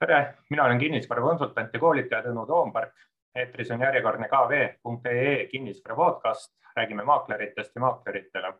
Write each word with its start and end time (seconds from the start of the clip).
tere, 0.00 0.34
mina 0.50 0.64
olen 0.64 0.78
kinnisvarakonsultant 0.78 1.74
ja 1.74 1.80
koolitaja 1.80 2.22
Tõnu 2.24 2.46
Toompark. 2.46 2.92
eetris 3.36 3.70
on 3.70 3.82
järjekordne 3.84 4.28
kv.ee 4.28 5.46
kinnisvara 5.46 5.96
podcast, 5.96 6.54
räägime 6.76 7.04
maakleritest 7.04 7.74
ja 7.74 7.80
maakleritele. 7.80 8.52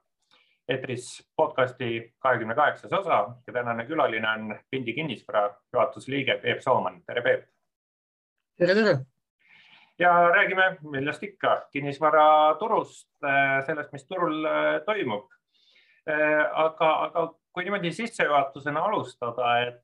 eetris 0.69 1.07
podcasti 1.37 2.15
kahekümne 2.19 2.55
kaheksas 2.55 2.93
osa 2.93 3.29
ja 3.47 3.53
tänane 3.53 3.87
külaline 3.87 4.29
on 4.29 4.59
Pindi 4.71 4.93
kinnisvara 4.93 5.57
juhatuse 5.73 6.11
liige 6.11 6.39
Peep 6.43 6.61
Sooman. 6.61 7.03
tere, 7.07 7.23
Peep. 7.23 7.49
tere, 8.59 8.75
tere. 8.75 8.99
ja 9.99 10.29
räägime, 10.29 10.77
millest 10.83 11.23
ikka, 11.23 11.69
kinnisvaraturust, 11.73 13.09
sellest, 13.67 13.93
mis 13.93 14.07
turul 14.07 14.45
toimub. 14.87 15.31
aga, 16.53 16.93
aga 17.03 17.33
kui 17.53 17.65
niimoodi 17.65 17.93
sissejuhatusena 17.93 18.81
alustada, 18.81 19.59
et, 19.61 19.83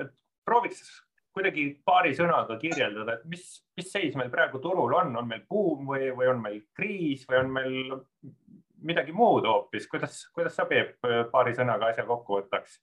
et 0.00 0.14
prooviks 0.48 0.82
kuidagi 1.38 1.68
paari 1.86 2.14
sõnaga 2.16 2.56
kirjeldada, 2.58 3.18
et 3.18 3.26
mis, 3.30 3.44
mis 3.78 3.90
seis 3.92 4.16
meil 4.18 4.30
praegu 4.32 4.58
turul 4.62 4.96
on, 4.98 5.14
on 5.20 5.28
meil 5.28 5.44
buum 5.50 5.86
või, 5.92 6.10
või 6.16 6.32
on 6.32 6.42
meil 6.42 6.62
kriis 6.74 7.26
või 7.28 7.38
on 7.42 7.52
meil 7.54 7.96
midagi 8.88 9.14
muud 9.14 9.46
hoopis, 9.46 9.86
kuidas, 9.90 10.24
kuidas 10.34 10.56
sa, 10.58 10.66
Peep, 10.70 10.96
paari 11.32 11.54
sõnaga 11.54 11.92
asja 11.92 12.06
kokku 12.08 12.40
võtaks? 12.40 12.80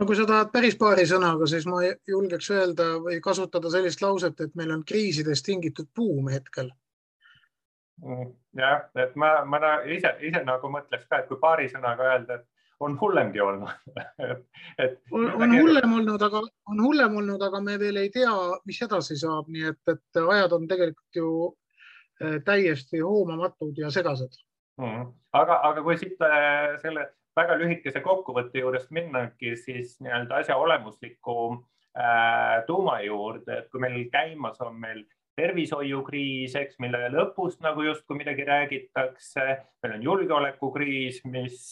no 0.00 0.08
kui 0.08 0.16
sa 0.18 0.26
tahad 0.28 0.52
päris 0.52 0.76
paari 0.80 1.06
sõnaga, 1.08 1.46
siis 1.48 1.66
ma 1.68 1.82
julgeks 2.08 2.50
öelda 2.52 2.88
või 3.04 3.20
kasutada 3.24 3.70
sellist 3.70 4.02
lauset, 4.02 4.40
et 4.40 4.54
meil 4.58 4.72
on 4.74 4.84
kriisidest 4.88 5.46
tingitud 5.46 5.90
buum 5.96 6.30
hetkel. 6.32 6.72
Mm, 8.02 8.32
jah, 8.58 8.88
et 8.98 9.12
ma, 9.20 9.34
ma 9.46 9.60
ise, 9.86 10.16
ise 10.26 10.42
nagu 10.48 10.70
mõtleks 10.72 11.06
ka, 11.06 11.22
et 11.22 11.28
kui 11.30 11.38
paari 11.40 11.68
sõnaga 11.70 12.08
öelda, 12.14 12.40
et 12.40 12.48
on 12.82 12.98
hullemgi 13.00 13.40
olnud. 13.40 13.70
Et 14.82 14.98
on, 15.12 15.26
on 15.42 15.56
hullem 15.56 15.96
olnud, 15.98 16.22
aga 16.22 16.42
on 16.72 16.84
hullem 16.84 17.16
olnud, 17.22 17.42
aga 17.42 17.60
me 17.64 17.78
veel 17.80 18.00
ei 18.02 18.10
tea, 18.14 18.32
mis 18.68 18.80
edasi 18.84 19.16
saab, 19.20 19.50
nii 19.52 19.68
et, 19.70 19.82
et 19.92 20.22
ajad 20.22 20.56
on 20.58 20.68
tegelikult 20.70 21.20
ju 21.20 21.32
eh, 22.20 22.38
täiesti 22.46 23.02
hoomamatud 23.04 23.78
ja 23.78 23.90
segased. 23.94 24.40
Mm.. 24.80 25.10
aga, 25.36 25.58
aga 25.68 25.82
kui 25.84 25.98
siit 26.00 26.22
eh, 26.24 26.78
selle 26.80 27.10
väga 27.36 27.56
lühikese 27.60 28.00
kokkuvõtte 28.04 28.60
juurest 28.60 28.90
minnagi, 28.92 29.54
siis 29.56 29.96
nii-öelda 30.04 30.40
asja 30.42 30.56
olemusliku 30.60 31.36
äh, 31.96 32.60
tuuma 32.66 32.98
juurde, 33.04 33.62
et 33.62 33.70
kui 33.72 33.80
meil 33.80 34.04
käimas 34.12 34.60
on 34.64 34.78
meil 34.80 35.04
tervishoiukriis, 35.36 36.56
eks, 36.60 36.76
mille 36.82 37.06
lõpust 37.14 37.62
nagu 37.64 37.84
justkui 37.86 38.18
midagi 38.20 38.44
räägitakse, 38.48 39.46
meil 39.84 39.96
on 39.96 40.04
julgeolekukriis, 40.08 41.22
mis 41.24 41.62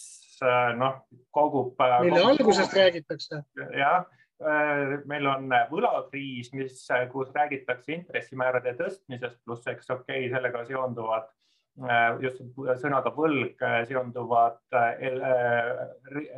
noh, 0.77 1.03
kogub. 1.31 1.75
Äh, 1.81 1.99
mille 2.05 2.21
kogub, 2.21 2.39
algusest 2.39 2.73
räägitakse. 2.77 3.43
jah, 3.77 4.05
äh, 4.41 4.97
meil 5.09 5.27
on 5.29 5.51
võlakriis, 5.71 6.51
mis, 6.57 6.81
kus 7.11 7.31
räägitakse 7.35 7.95
intressimäärade 7.97 8.75
tõstmisest, 8.79 9.39
pluss 9.45 9.67
eks 9.71 9.89
okei 9.89 10.25
okay,, 10.25 10.33
sellega 10.33 10.65
seonduvad 10.69 11.29
just 12.19 12.41
sõnaga 12.81 13.13
võlg 13.15 13.61
seonduvad 13.87 14.59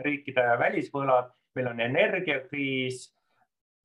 riikide 0.05 0.43
välisvõlad, 0.61 1.31
meil 1.57 1.71
on 1.71 1.81
energiakriis, 1.81 3.07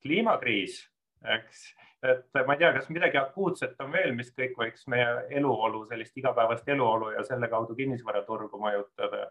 kliimakriis, 0.05 0.83
eks, 1.25 1.63
et 2.05 2.41
ma 2.47 2.55
ei 2.55 2.61
tea, 2.61 2.73
kas 2.77 2.91
midagi 2.93 3.19
akuutset 3.21 3.81
on 3.83 3.91
veel, 3.97 4.13
mis 4.15 4.31
kõik 4.37 4.55
võiks 4.61 4.87
meie 4.93 5.09
eluolu, 5.41 5.87
sellist 5.89 6.17
igapäevast 6.21 6.69
eluolu 6.69 7.15
ja 7.17 7.25
selle 7.27 7.49
kaudu 7.51 7.75
kinnisvaraturgu 7.79 8.61
mõjutada 8.63 9.31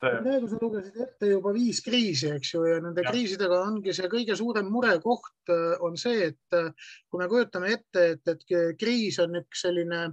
praegu 0.00 0.48
sa 0.48 0.58
lugesid 0.60 0.96
ette 1.04 1.28
juba 1.28 1.52
viis 1.52 1.82
kriisi, 1.84 2.30
eks 2.32 2.54
ju, 2.54 2.62
ja 2.68 2.78
nende 2.80 3.04
ja. 3.04 3.10
kriisidega 3.12 3.58
ongi 3.66 3.92
see 3.96 4.08
kõige 4.12 4.36
suurem 4.38 4.70
murekoht 4.72 5.52
äh, 5.52 5.74
on 5.84 5.98
see, 6.00 6.30
et 6.30 6.56
äh, 6.56 6.70
kui 7.10 7.20
me 7.20 7.28
kujutame 7.28 7.74
ette, 7.76 8.06
et, 8.14 8.32
et 8.32 8.78
kriis 8.80 9.20
on 9.22 9.36
üks 9.42 9.66
selline 9.66 10.06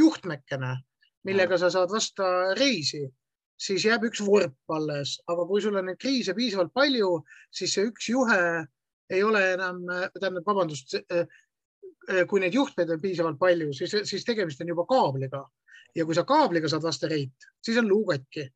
juhtmekene, 0.00 0.72
millega 1.28 1.58
sa 1.60 1.70
saad 1.72 1.92
vasta 1.92 2.30
reisi, 2.58 3.04
siis 3.60 3.84
jääb 3.86 4.08
üks 4.08 4.24
vorp 4.24 4.74
alles, 4.76 5.18
aga 5.30 5.46
kui 5.48 5.62
sul 5.62 5.76
on 5.78 5.90
neid 5.90 6.00
kriise 6.00 6.34
piisavalt 6.36 6.72
palju, 6.74 7.18
siis 7.52 7.76
see 7.76 7.90
üks 7.92 8.08
juhe 8.14 8.40
ei 9.12 9.20
ole 9.22 9.44
enam, 9.52 9.84
tähendab, 10.16 10.44
vabandust, 10.48 10.96
äh, 11.12 11.28
kui 12.28 12.40
neid 12.40 12.56
juhtmeid 12.56 12.96
on 12.96 13.04
piisavalt 13.04 13.38
palju, 13.40 13.72
siis, 13.76 13.92
siis 14.08 14.24
tegemist 14.24 14.60
on 14.64 14.72
juba 14.72 14.88
kaabliga. 14.88 15.44
Ja 15.94 16.02
kui 16.08 16.16
sa 16.16 16.24
kaabliga 16.26 16.66
saad 16.66 16.82
vastu 16.82 17.06
reit, 17.06 17.44
siis 17.62 17.76
on 17.78 17.86
luu 17.86 18.02
katki 18.08 18.48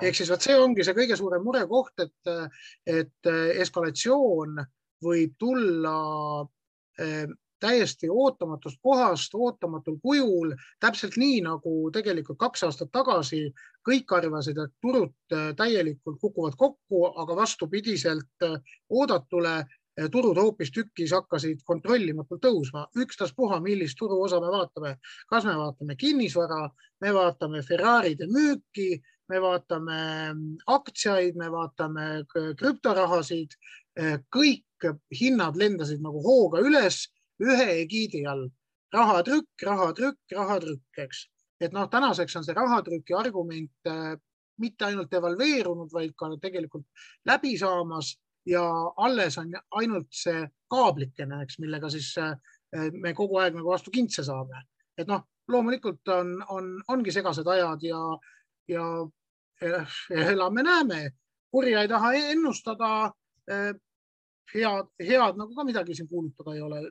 ehk 0.00 0.16
siis 0.16 0.30
vot 0.30 0.42
see 0.42 0.58
ongi 0.58 0.84
see 0.84 0.94
kõige 0.94 1.16
suurem 1.18 1.42
murekoht, 1.42 2.04
et, 2.04 2.52
et 2.86 3.30
eskalatsioon 3.64 4.60
võib 5.04 5.36
tulla 5.38 5.94
eh, 7.00 7.26
täiesti 7.60 8.08
ootamatust 8.08 8.78
kohast, 8.82 9.34
ootamatul 9.34 9.98
kujul, 10.02 10.54
täpselt 10.80 11.18
nii 11.20 11.42
nagu 11.44 11.90
tegelikult 11.92 12.38
kaks 12.40 12.64
aastat 12.68 12.92
tagasi 12.92 13.42
kõik 13.86 14.12
arvasid, 14.16 14.58
et 14.58 14.72
turud 14.80 15.36
eh, 15.36 15.50
täielikult 15.56 16.20
kukuvad 16.20 16.56
kokku, 16.60 17.04
aga 17.10 17.36
vastupidiselt 17.42 18.48
eh, 18.48 18.56
oodatule 18.88 19.60
turud 20.08 20.38
hoopistükkis 20.38 21.10
hakkasid 21.12 21.64
kontrollimatult 21.66 22.40
tõusma, 22.40 22.86
ükstaspuha, 22.96 23.58
millist 23.60 23.98
turuosa 23.98 24.38
me 24.40 24.48
vaatame. 24.48 24.94
kas 25.28 25.44
me 25.44 25.56
vaatame 25.58 25.96
kinnisvara, 25.96 26.70
me 27.00 27.12
vaatame 27.12 27.60
Ferraride 27.66 28.28
müüki, 28.30 29.02
me 29.30 29.40
vaatame 29.42 30.00
aktsiaid, 30.66 31.38
me 31.38 31.50
vaatame 31.52 32.06
krüptorahasid, 32.58 33.54
kõik 34.34 34.88
hinnad 35.14 35.58
lendasid 35.60 36.02
nagu 36.02 36.22
hooga 36.24 36.62
üles 36.64 37.04
ühe 37.40 37.68
egiidi 37.82 38.24
all. 38.28 38.48
rahatrükk, 38.90 39.62
rahatrükk, 39.62 40.32
rahatrükk, 40.32 40.98
eks. 40.98 41.28
et 41.62 41.72
noh, 41.72 41.86
tänaseks 41.86 42.34
on 42.36 42.44
see 42.44 42.54
rahatrüki 42.56 43.14
argument 43.14 43.86
äh, 43.86 44.16
mitte 44.58 44.88
ainult 44.88 45.12
evalveerunud, 45.14 45.92
vaid 45.92 46.16
ka 46.18 46.26
tegelikult 46.42 46.86
läbi 47.26 47.52
saamas 47.58 48.16
ja 48.46 48.64
alles 48.96 49.38
on 49.38 49.52
ainult 49.78 50.10
see 50.10 50.42
kaablikene, 50.74 51.38
eks, 51.44 51.60
millega 51.62 51.90
siis 51.92 52.10
äh, 52.18 52.34
me 52.92 53.14
kogu 53.14 53.38
aeg 53.38 53.54
nagu 53.54 53.70
vastu 53.70 53.94
kintse 53.94 54.26
saame. 54.26 54.64
et 54.98 55.06
noh, 55.06 55.22
loomulikult 55.48 56.08
on, 56.08 56.34
on, 56.48 56.74
ongi 56.88 57.14
segased 57.14 57.46
ajad 57.46 57.86
ja, 57.86 58.00
ja 58.68 58.84
elame-näeme, 60.32 61.10
kurja 61.50 61.82
ei 61.82 61.88
taha 61.88 62.12
ennustada. 62.32 62.90
Eh, 63.50 63.72
head, 64.54 64.92
head 64.98 65.38
nagu 65.38 65.54
ka 65.54 65.64
midagi 65.64 65.94
siin 65.94 66.08
kuulutada 66.08 66.54
ei 66.54 66.62
ole 66.62 66.82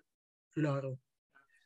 ülearu. 0.57 0.97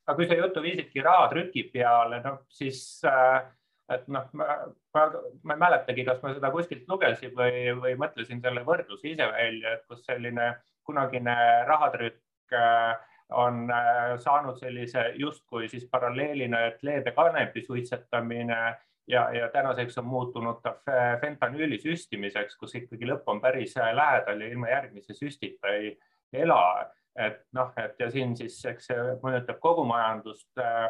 aga 0.08 0.16
kui 0.18 0.28
sa 0.28 0.36
juttu 0.36 0.62
viisidki 0.62 1.02
rahatrüki 1.02 1.64
peale, 1.74 2.20
noh 2.26 2.42
siis 2.52 3.02
äh, 3.08 3.46
et 3.94 4.08
noh, 4.08 4.28
ma, 4.34 4.48
ma, 4.96 5.06
ma 5.44 5.56
ei 5.56 5.62
mäletagi, 5.62 6.06
kas 6.08 6.22
ma 6.24 6.34
seda 6.36 6.52
kuskilt 6.52 6.88
lugesin 6.90 7.34
või, 7.38 7.72
või 7.80 7.96
mõtlesin 8.00 8.42
selle 8.44 8.64
võrdluse 8.68 9.12
ise 9.12 9.28
välja, 9.32 9.76
et 9.78 9.84
kus 9.88 10.04
selline 10.08 10.54
kunagine 10.88 11.36
rahatrükk 11.68 12.56
äh, 12.58 12.94
on 13.40 13.66
äh, 13.72 14.16
saanud 14.24 14.60
sellise 14.60 15.10
justkui 15.20 15.70
siis 15.72 15.86
paralleelina, 15.92 16.66
et 16.70 16.84
leebe 16.84 17.14
kanepi 17.16 17.64
suitsetamine 17.66 18.60
ja, 19.08 19.28
ja 19.36 19.50
tänaseks 19.52 19.98
on 19.98 20.06
muutunud 20.06 20.62
ta 20.64 20.76
fentanüüli 21.22 21.80
süstimiseks, 21.82 22.58
kus 22.58 22.76
ikkagi 22.80 23.08
lõpp 23.10 23.28
on 23.28 23.42
päris 23.42 23.76
lähedal 23.76 24.42
ja 24.42 24.52
ilma 24.52 24.70
järgmise 24.70 25.16
süstita 25.18 25.76
ei 25.76 25.98
ela. 26.34 26.90
et 27.16 27.44
noh, 27.54 27.70
et 27.78 28.00
ja 28.00 28.10
siin 28.10 28.32
siis, 28.38 28.56
eks 28.66 28.88
see 28.90 29.02
mõjutab 29.22 29.60
kogu 29.62 29.84
majandust, 29.86 30.50
äh, 30.58 30.90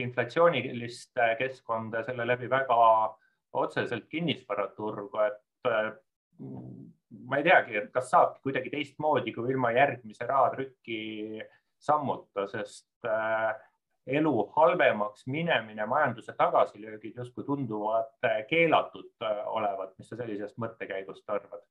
inflatsioonilist 0.00 1.20
keskkonda, 1.38 2.00
selle 2.06 2.24
läbi 2.24 2.48
väga 2.48 2.78
otseselt 3.52 4.06
kinnisvaraturgu, 4.08 5.20
et 5.26 5.68
äh, 5.68 5.90
ma 7.28 7.40
ei 7.40 7.44
teagi, 7.44 7.76
et 7.82 7.92
kas 7.92 8.10
saab 8.12 8.38
kuidagi 8.44 8.72
teistmoodi 8.72 9.34
kui 9.36 9.52
ilma 9.52 9.74
järgmise 9.76 10.24
rahatrüki 10.28 11.42
sammuta, 11.78 12.46
sest 12.48 12.88
äh, 13.04 13.52
elu 14.06 14.34
halvemaks 14.56 15.26
minemine, 15.26 15.86
majanduse 15.86 16.34
tagasilöögid 16.38 17.16
justkui 17.16 17.44
tunduvad 17.44 18.12
äh, 18.24 18.44
keelatud 18.50 19.10
äh, 19.22 19.42
olevat. 19.46 19.96
mis 19.98 20.08
sa 20.08 20.16
sellisest 20.16 20.58
mõttekäigust 20.62 21.26
arvad? 21.28 21.64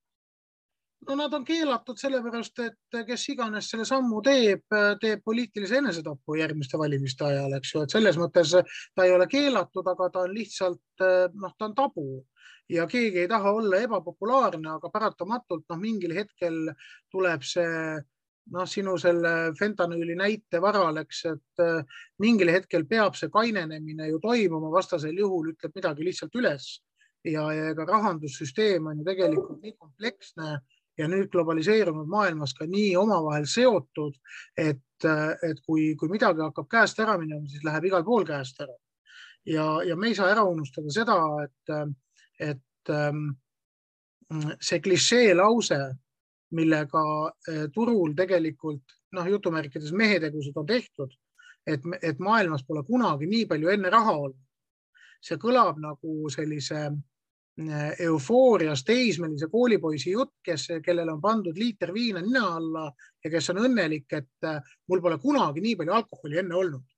no 1.08 1.16
nad 1.16 1.34
on 1.34 1.44
keelatud 1.46 2.00
sellepärast, 2.02 2.60
et 2.66 3.00
kes 3.08 3.28
iganes 3.30 3.70
selle 3.70 3.86
sammu 3.86 4.22
teeb, 4.26 4.64
teeb 5.02 5.22
poliitilise 5.26 5.78
enesetapu 5.78 6.38
järgmiste 6.40 6.80
valimiste 6.82 7.28
ajal, 7.28 7.54
eks 7.60 7.74
ju, 7.74 7.84
et 7.86 7.94
selles 7.94 8.18
mõttes 8.18 8.56
ta 8.96 9.06
ei 9.06 9.14
ole 9.14 9.28
keelatud, 9.30 9.86
aga 9.92 10.10
ta 10.10 10.24
on 10.26 10.34
lihtsalt 10.34 11.06
noh, 11.36 11.54
ta 11.58 11.70
on 11.70 11.76
tabu 11.78 12.08
ja 12.70 12.88
keegi 12.90 13.20
ei 13.20 13.28
taha 13.30 13.52
olla 13.60 13.80
ebapopulaarne, 13.86 14.70
aga 14.80 14.90
paratamatult 14.90 15.66
noh, 15.70 15.80
mingil 15.82 16.16
hetkel 16.18 16.72
tuleb 17.14 17.46
see 17.46 18.02
noh, 18.54 18.68
sinu 18.70 18.98
selle 19.02 19.54
fentanüüli 19.58 20.16
näite 20.20 20.62
varal, 20.62 21.00
eks, 21.02 21.22
et 21.32 21.64
äh, 21.64 22.02
mingil 22.22 22.52
hetkel 22.54 22.86
peab 22.90 23.18
see 23.18 23.32
kainenemine 23.34 24.10
ju 24.12 24.20
toimuma, 24.22 24.70
vastasel 24.74 25.18
juhul 25.18 25.54
ütleb 25.54 25.74
midagi 25.76 26.06
lihtsalt 26.06 26.36
üles 26.38 26.70
ja, 27.26 27.46
ega 27.72 27.86
rahandussüsteem 27.90 28.88
on 28.88 29.00
ju 29.02 29.06
tegelikult 29.08 29.62
nii 29.64 29.76
kompleksne, 29.78 30.60
ja 30.98 31.08
nüüd 31.12 31.30
globaliseerunud 31.32 32.08
maailmas 32.08 32.54
ka 32.56 32.68
nii 32.70 32.96
omavahel 33.00 33.48
seotud, 33.50 34.16
et, 34.58 35.08
et 35.44 35.62
kui, 35.66 35.90
kui 36.00 36.12
midagi 36.12 36.44
hakkab 36.46 36.70
käest 36.72 37.00
ära 37.04 37.18
minema, 37.22 37.44
siis 37.52 37.66
läheb 37.68 37.90
igal 37.90 38.06
pool 38.08 38.28
käest 38.28 38.62
ära. 38.64 38.76
ja, 39.46 39.66
ja 39.86 39.96
me 39.96 40.08
ei 40.10 40.16
saa 40.16 40.32
ära 40.32 40.46
unustada 40.48 40.94
seda, 40.94 41.18
et, 41.44 41.98
et 42.40 42.94
ähm, 42.94 43.28
see 44.62 44.80
klišee 44.82 45.36
lause, 45.36 45.82
millega 46.52 47.04
äh, 47.50 47.66
turul 47.74 48.14
tegelikult 48.16 48.96
noh, 49.16 49.28
jutumärkides 49.30 49.94
mehetegused 49.96 50.58
on 50.58 50.66
tehtud, 50.66 51.12
et, 51.68 51.82
et 52.02 52.20
maailmas 52.20 52.66
pole 52.68 52.84
kunagi 52.86 53.30
nii 53.30 53.46
palju 53.50 53.72
enne 53.74 53.90
raha 53.90 54.18
olnud. 54.28 54.42
see 55.26 55.40
kõlab 55.42 55.80
nagu 55.82 56.30
sellise 56.30 56.82
äh, 56.86 57.94
eufoorias 58.06 58.84
teismelise 58.86 59.48
koolipoisi 59.50 60.12
jutt, 60.12 60.36
kes, 60.44 60.68
kellele 60.86 61.16
on 61.16 61.22
pandud 61.22 61.58
liiter 61.58 61.94
viina 61.94 62.22
nina 62.22 62.44
alla 62.60 62.92
ja 63.24 63.32
kes 63.32 63.50
on 63.50 63.64
õnnelik, 63.66 64.06
et 64.14 64.46
äh, 64.46 64.62
mul 64.88 65.02
pole 65.02 65.18
kunagi 65.18 65.64
nii 65.66 65.80
palju 65.80 65.98
alkoholi 65.98 66.44
enne 66.44 66.56
olnud 66.56 66.95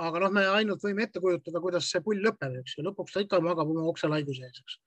aga 0.00 0.22
noh, 0.24 0.32
me 0.32 0.44
ainult 0.56 0.84
võime 0.84 1.04
ette 1.06 1.20
kujutada, 1.20 1.60
kuidas 1.60 1.90
see 1.90 2.00
pull 2.04 2.22
lõpeb, 2.24 2.54
eks 2.62 2.78
ju, 2.78 2.84
lõpuks 2.86 3.12
ta 3.12 3.24
ikka 3.24 3.42
magab 3.44 3.68
oma 3.70 3.84
okselaigu 3.90 4.34
sees, 4.36 4.62
eks. 4.62 4.78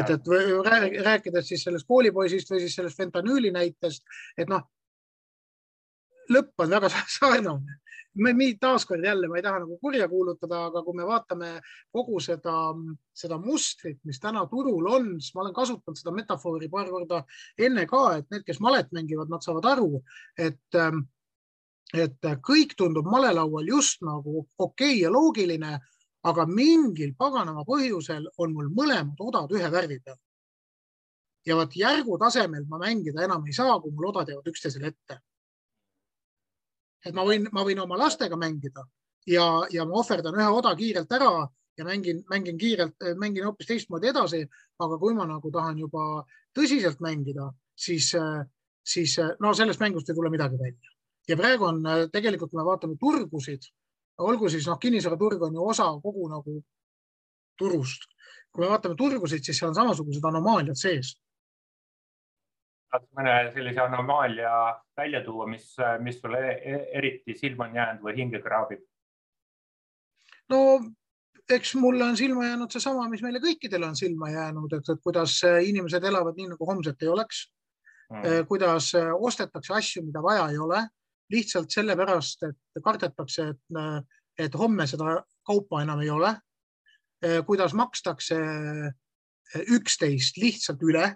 et, 0.00 0.14
et 0.16 1.04
rääkides 1.04 1.50
siis 1.50 1.66
sellest 1.66 1.88
koolipoisist 1.88 2.50
või 2.50 2.64
siis 2.64 2.78
sellest 2.80 3.00
fentanüüli 3.00 3.52
näitest, 3.54 4.06
et 4.40 4.48
noh, 4.50 4.64
lõpp 6.32 6.64
on 6.64 6.76
väga 6.76 6.90
sarnane. 7.18 7.80
taaskord 8.60 9.04
jälle, 9.04 9.28
ma 9.28 9.36
ei 9.36 9.42
taha 9.42 9.58
nagu 9.64 9.78
kurja 9.78 10.08
kuulutada, 10.08 10.66
aga 10.66 10.82
kui 10.82 10.94
me 10.96 11.06
vaatame 11.06 11.60
kogu 11.92 12.20
seda, 12.20 12.72
seda 13.12 13.38
mustrit, 13.38 13.98
mis 14.04 14.20
täna 14.20 14.46
turul 14.46 14.86
on, 14.86 15.08
siis 15.20 15.34
ma 15.34 15.42
olen 15.42 15.54
kasutanud 15.54 15.98
seda 15.98 16.14
metafoori 16.14 16.68
paar 16.70 16.88
korda 16.90 17.24
enne 17.58 17.86
ka, 17.86 18.04
et 18.18 18.30
need, 18.30 18.46
kes 18.46 18.60
malet 18.60 18.92
mängivad, 18.92 19.28
nad 19.28 19.42
saavad 19.42 19.66
aru, 19.74 20.02
et 20.38 20.78
ähm, 20.78 21.04
et 21.92 22.28
kõik 22.42 22.74
tundub 22.78 23.06
malelaual 23.06 23.66
just 23.68 24.02
nagu 24.02 24.46
okei 24.58 24.94
okay 24.94 25.00
ja 25.02 25.10
loogiline, 25.12 25.78
aga 26.24 26.46
mingil 26.46 27.14
paganama 27.18 27.64
põhjusel 27.68 28.26
on 28.38 28.54
mul 28.54 28.70
mõlemad 28.72 29.20
odad 29.20 29.52
ühe 29.52 29.70
värvi 29.70 30.00
peal. 30.00 30.18
ja 31.46 31.56
vot 31.56 31.76
järgu 31.76 32.18
tasemel 32.18 32.64
ma 32.68 32.78
mängida 32.78 33.24
enam 33.24 33.44
ei 33.46 33.52
saa, 33.52 33.80
kui 33.80 33.92
mul 33.92 34.08
odad 34.08 34.28
jäävad 34.28 34.48
üksteisele 34.48 34.86
ette. 34.86 35.18
et 37.06 37.14
ma 37.14 37.24
võin, 37.24 37.48
ma 37.52 37.64
võin 37.64 37.80
oma 37.80 37.98
lastega 37.98 38.36
mängida 38.36 38.86
ja, 39.26 39.66
ja 39.70 39.84
ma 39.84 40.00
ohverdan 40.00 40.34
ühe 40.40 40.48
oda 40.48 40.74
kiirelt 40.76 41.12
ära 41.12 41.48
ja 41.76 41.84
mängin, 41.84 42.24
mängin 42.30 42.58
kiirelt, 42.58 42.96
mängin 43.18 43.44
hoopis 43.44 43.66
teistmoodi 43.66 44.08
edasi. 44.08 44.48
aga 44.78 44.98
kui 44.98 45.14
ma 45.14 45.26
nagu 45.26 45.50
tahan 45.50 45.78
juba 45.78 46.24
tõsiselt 46.56 47.00
mängida, 47.00 47.52
siis, 47.76 48.14
siis 48.84 49.16
no 49.40 49.54
sellest 49.54 49.80
mängust 49.80 50.08
ei 50.08 50.14
tule 50.14 50.30
midagi 50.30 50.58
välja 50.58 50.93
ja 51.28 51.36
praegu 51.36 51.68
on 51.68 51.82
äh, 51.86 52.04
tegelikult, 52.12 52.52
kui 52.52 52.60
me 52.60 52.66
vaatame 52.66 52.96
turgusid, 53.00 53.68
olgu 54.24 54.48
siis 54.52 54.66
noh, 54.68 54.78
kinnisvaraturg 54.80 55.42
on 55.48 55.58
ju 55.58 55.68
osa 55.72 55.88
kogu 56.02 56.28
nagu 56.30 56.58
turust. 57.58 58.10
kui 58.52 58.64
me 58.64 58.70
vaatame 58.70 58.94
turgusid, 58.94 59.42
siis 59.42 59.58
seal 59.58 59.72
on 59.72 59.78
samasugused 59.78 60.24
anomaaliad 60.30 60.78
sees. 60.78 61.14
saad 62.94 63.06
mõne 63.18 63.32
sellise 63.54 63.80
anomaalia 63.82 64.50
välja 64.96 65.24
tuua, 65.24 65.48
mis, 65.50 65.72
mis 66.00 66.20
sulle 66.20 66.42
e-, 66.54 66.84
eriti 66.98 67.34
silma 67.34 67.66
on 67.66 67.80
jäänud 67.80 68.04
või 68.04 68.14
hinge 68.20 68.42
kraabib? 68.42 68.84
no 70.52 70.60
eks 71.50 71.74
mulle 71.80 72.04
on 72.04 72.16
silma 72.16 72.46
jäänud 72.46 72.70
seesama, 72.70 73.08
mis 73.08 73.22
meile 73.22 73.40
kõikidele 73.42 73.88
on 73.88 73.96
silma 73.96 74.30
jäänud, 74.30 74.72
et, 74.78 74.92
et 74.92 75.02
kuidas 75.02 75.40
inimesed 75.42 76.04
elavad 76.04 76.36
nii 76.36 76.52
nagu 76.52 76.66
homset 76.68 77.02
ei 77.02 77.08
oleks 77.08 77.48
mm.. 78.12 78.46
kuidas 78.48 78.92
ostetakse 79.18 79.74
asju, 79.74 80.04
mida 80.06 80.22
vaja 80.22 80.46
ei 80.52 80.58
ole 80.58 80.84
lihtsalt 81.32 81.70
sellepärast, 81.70 82.42
et 82.48 82.82
kardetakse, 82.84 83.48
et, 83.54 84.08
et 84.38 84.54
homme 84.58 84.86
seda 84.86 85.20
kaupa 85.46 85.82
enam 85.82 86.02
ei 86.04 86.10
ole. 86.10 86.34
kuidas 87.46 87.72
makstakse 87.72 88.36
üksteist 89.72 90.36
lihtsalt 90.36 90.82
üle. 90.84 91.06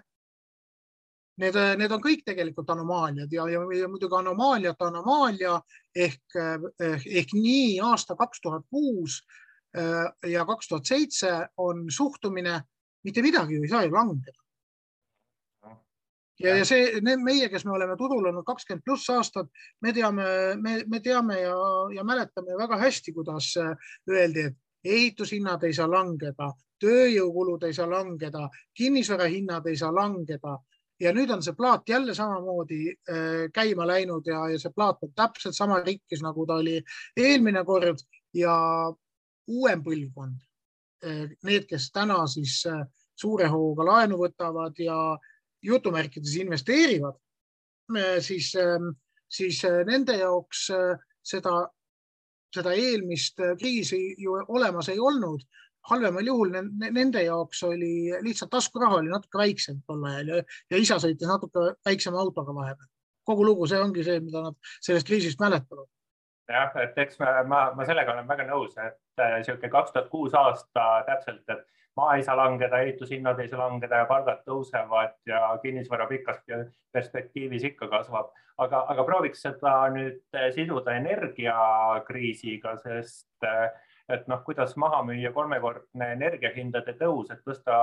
Need, 1.39 1.55
need 1.79 1.91
on 1.93 2.01
kõik 2.03 2.25
tegelikult 2.25 2.69
anomaaliad 2.73 3.31
ja, 3.31 3.45
ja, 3.47 3.61
ja 3.77 3.87
muidugi 3.87 4.17
anomaaliate 4.17 4.87
anomaalia 4.89 5.53
ehk, 5.95 6.35
ehk 7.05 7.31
nii 7.31 7.77
aasta 7.79 8.17
kaks 8.19 8.41
tuhat 8.43 8.65
kuus 8.67 9.21
ja 10.27 10.43
kaks 10.49 10.67
tuhat 10.67 10.89
seitse 10.89 11.31
on 11.63 11.85
suhtumine, 11.87 12.57
mitte 13.07 13.23
midagi 13.23 13.55
ei 13.55 13.71
saa 13.71 13.85
ju 13.85 13.93
langeda 13.93 14.35
ja, 16.39 16.55
ja 16.57 16.65
see, 16.67 16.99
need 17.03 17.21
meie, 17.23 17.49
kes 17.51 17.65
me 17.67 17.75
oleme 17.75 17.97
turul 17.99 18.29
olnud 18.29 18.45
kakskümmend 18.47 18.85
pluss 18.85 19.09
aastat, 19.13 19.49
me 19.83 19.93
teame, 19.95 20.25
me, 20.61 20.79
me 20.87 21.01
teame 21.03 21.41
ja, 21.41 21.57
ja 21.95 22.05
mäletame 22.07 22.57
väga 22.59 22.79
hästi, 22.79 23.13
kuidas 23.15 23.51
äh, 23.59 23.91
öeldi, 24.09 24.47
et 24.49 24.57
ehitushinnad 24.95 25.63
ei 25.67 25.75
saa 25.75 25.89
langeda, 25.91 26.51
tööjõukulud 26.79 27.65
ei 27.67 27.75
saa 27.75 27.89
langeda, 27.91 28.47
kinnisvarahinnad 28.77 29.67
ei 29.67 29.79
saa 29.79 29.91
langeda. 29.95 30.57
Ja 30.99 31.13
nüüd 31.15 31.31
on 31.31 31.39
see 31.43 31.55
plaat 31.55 31.87
jälle 31.87 32.11
samamoodi 32.15 32.79
äh, 32.91 33.47
käima 33.55 33.87
läinud 33.87 34.27
ja, 34.27 34.45
ja 34.51 34.59
see 34.59 34.71
plaat 34.75 35.03
on 35.03 35.13
täpselt 35.15 35.55
sama 35.55 35.79
rikkis, 35.83 36.23
nagu 36.23 36.45
ta 36.47 36.59
oli 36.59 36.79
eelmine 37.15 37.63
kord. 37.67 38.03
Ja 38.35 38.53
uuem 39.49 39.83
põlvkond, 39.83 40.41
äh, 41.03 41.27
need, 41.43 41.67
kes 41.67 41.91
täna 41.95 42.21
siis 42.27 42.61
suure 43.19 43.47
hooga 43.51 43.85
laenu 43.87 44.19
võtavad 44.19 44.77
ja 44.79 44.99
jutumärkides 45.63 46.35
investeerivad, 46.35 47.17
siis, 48.19 48.53
ähm, 48.55 48.93
siis 49.29 49.63
äh, 49.65 49.83
nende 49.85 50.17
jaoks 50.17 50.69
äh, 50.69 50.99
seda, 51.25 51.67
seda 52.55 52.73
eelmist 52.73 53.39
äh, 53.39 53.55
kriisi 53.59 54.15
ju 54.17 54.37
olemas 54.47 54.89
ei 54.89 54.99
olnud. 54.99 55.47
halvemal 55.89 56.25
juhul 56.27 56.51
nende 56.91 57.21
jaoks 57.23 57.63
oli 57.63 58.11
lihtsalt 58.21 58.51
taskuraha 58.51 58.97
oli 58.99 59.09
natuke 59.09 59.37
väiksem 59.39 59.79
tol 59.87 60.03
ajal 60.05 60.27
ja, 60.27 60.41
ja 60.69 60.77
isa 60.77 60.99
sõitis 61.01 61.27
natuke 61.27 61.71
väiksema 61.85 62.19
autoga 62.19 62.53
vahepeal. 62.53 62.89
kogu 63.25 63.45
lugu, 63.45 63.67
see 63.67 63.79
ongi 63.79 64.03
see, 64.03 64.19
mida 64.19 64.43
nad 64.43 64.57
sellest 64.85 65.07
kriisist 65.07 65.39
mäletavad 65.39 65.87
jah, 66.49 66.75
et 66.83 66.97
eks 66.97 67.17
ma, 67.19 67.31
ma, 67.47 67.61
ma 67.77 67.87
sellega 67.87 68.13
olen 68.13 68.27
väga 68.27 68.45
nõus, 68.51 68.75
et 68.77 69.23
niisugune 69.37 69.71
kaks 69.71 69.95
tuhat 69.95 70.09
kuus 70.11 70.35
aasta 70.37 70.85
täpselt, 71.07 71.43
et 71.47 71.65
maa 71.99 72.15
ei 72.15 72.23
saa 72.23 72.37
langeda, 72.39 72.79
ehitushinnad 72.85 73.39
ei 73.43 73.51
saa 73.51 73.59
langeda 73.65 74.03
ja 74.03 74.07
palgad 74.09 74.45
tõusevad 74.47 75.17
ja 75.27 75.41
kinnisvara 75.61 76.07
pikas 76.07 76.39
perspektiivis 76.95 77.67
ikka 77.73 77.91
kasvab. 77.91 78.31
aga, 78.57 78.85
aga 78.91 79.03
prooviks 79.07 79.41
seda 79.45 79.73
nüüd 79.93 80.39
siduda 80.55 80.95
energiakriisiga, 80.99 82.75
sest 82.83 83.47
et 84.09 84.25
noh, 84.29 84.41
kuidas 84.45 84.73
maha 84.81 85.01
müüa 85.07 85.31
kolmekordne 85.33 86.13
energiahindade 86.15 86.95
tõus, 86.99 87.29
et 87.33 87.43
tõsta 87.45 87.75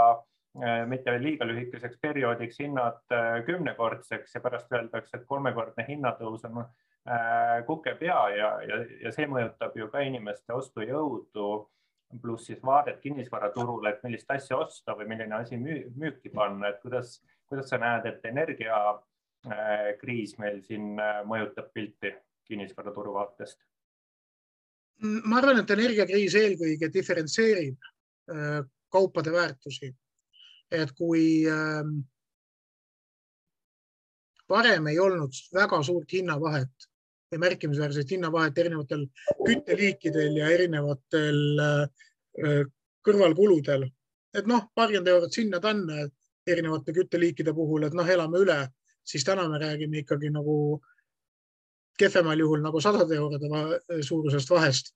eh, 0.58 0.82
mitte 0.90 1.14
liiga 1.22 1.46
lühikeseks 1.46 2.00
perioodiks 2.02 2.58
hinnad 2.62 2.98
eh, 3.14 3.44
kümnekordseks 3.46 4.34
ja 4.34 4.42
pärast 4.44 4.72
öeldakse, 4.74 5.20
et 5.20 5.26
kolmekordne 5.30 5.86
hinnatõus 5.88 6.44
on 6.48 6.64
eh, 6.64 7.62
kukepea 7.68 8.20
ja, 8.34 8.50
ja, 8.66 8.82
ja 9.06 9.14
see 9.14 9.28
mõjutab 9.30 9.78
ju 9.78 9.88
ka 9.92 10.02
inimeste 10.06 10.54
ostujõudu 10.56 11.50
pluss 12.22 12.46
siis 12.46 12.62
vaadet 12.64 13.00
kinnisvaraturule, 13.02 13.90
et 13.90 14.02
millist 14.06 14.30
asja 14.30 14.56
osta 14.62 14.94
või 14.98 15.06
milline 15.10 15.34
asi 15.36 15.56
müü, 15.60 15.90
müüki 15.98 16.28
panna, 16.34 16.68
et 16.70 16.80
kuidas, 16.82 17.08
kuidas 17.50 17.68
sa 17.70 17.76
näed, 17.82 18.04
et 18.10 18.20
energiakriis 18.30 20.32
äh, 20.34 20.38
meil 20.42 20.58
siin 20.66 20.84
äh, 21.02 21.20
mõjutab 21.28 21.66
pilti 21.74 22.10
kinnisvaraturu 22.46 23.10
vaatest? 23.18 23.58
ma 25.28 25.34
arvan, 25.42 25.58
et 25.60 25.70
energiakriis 25.74 26.34
eelkõige 26.40 26.86
diferentseerib 26.92 27.78
äh, 28.32 28.60
kaupade 28.92 29.30
väärtusi. 29.32 29.88
et 30.70 30.90
kui 30.98 31.46
ähm, 31.46 32.00
varem 34.48 34.86
ei 34.90 34.98
olnud 34.98 35.32
väga 35.54 35.82
suurt 35.82 36.12
hinnavahet 36.12 36.88
märkimisväärset 37.34 38.10
hinnavahet 38.10 38.58
erinevatel 38.58 39.06
kütteliikidel 39.46 40.36
ja 40.36 40.50
erinevatel 40.54 41.40
äh, 41.62 42.64
kõrvalkuludel. 43.06 43.88
et 44.36 44.46
noh, 44.46 44.66
paarkümmend 44.74 45.08
eurot 45.08 45.32
sinna-tänna 45.32 46.08
erinevate 46.46 46.92
kütteliikide 46.92 47.54
puhul, 47.54 47.86
et 47.86 47.94
noh, 47.96 48.06
elame 48.06 48.38
üle, 48.38 48.58
siis 49.04 49.24
täna 49.24 49.48
me 49.48 49.58
räägime 49.58 50.02
ikkagi 50.02 50.30
nagu 50.30 50.82
kehvemal 51.98 52.38
juhul 52.38 52.60
nagu 52.60 52.80
sadade 52.80 53.16
eurode 53.16 53.48
suurusest 54.04 54.50
vahest 54.50 54.92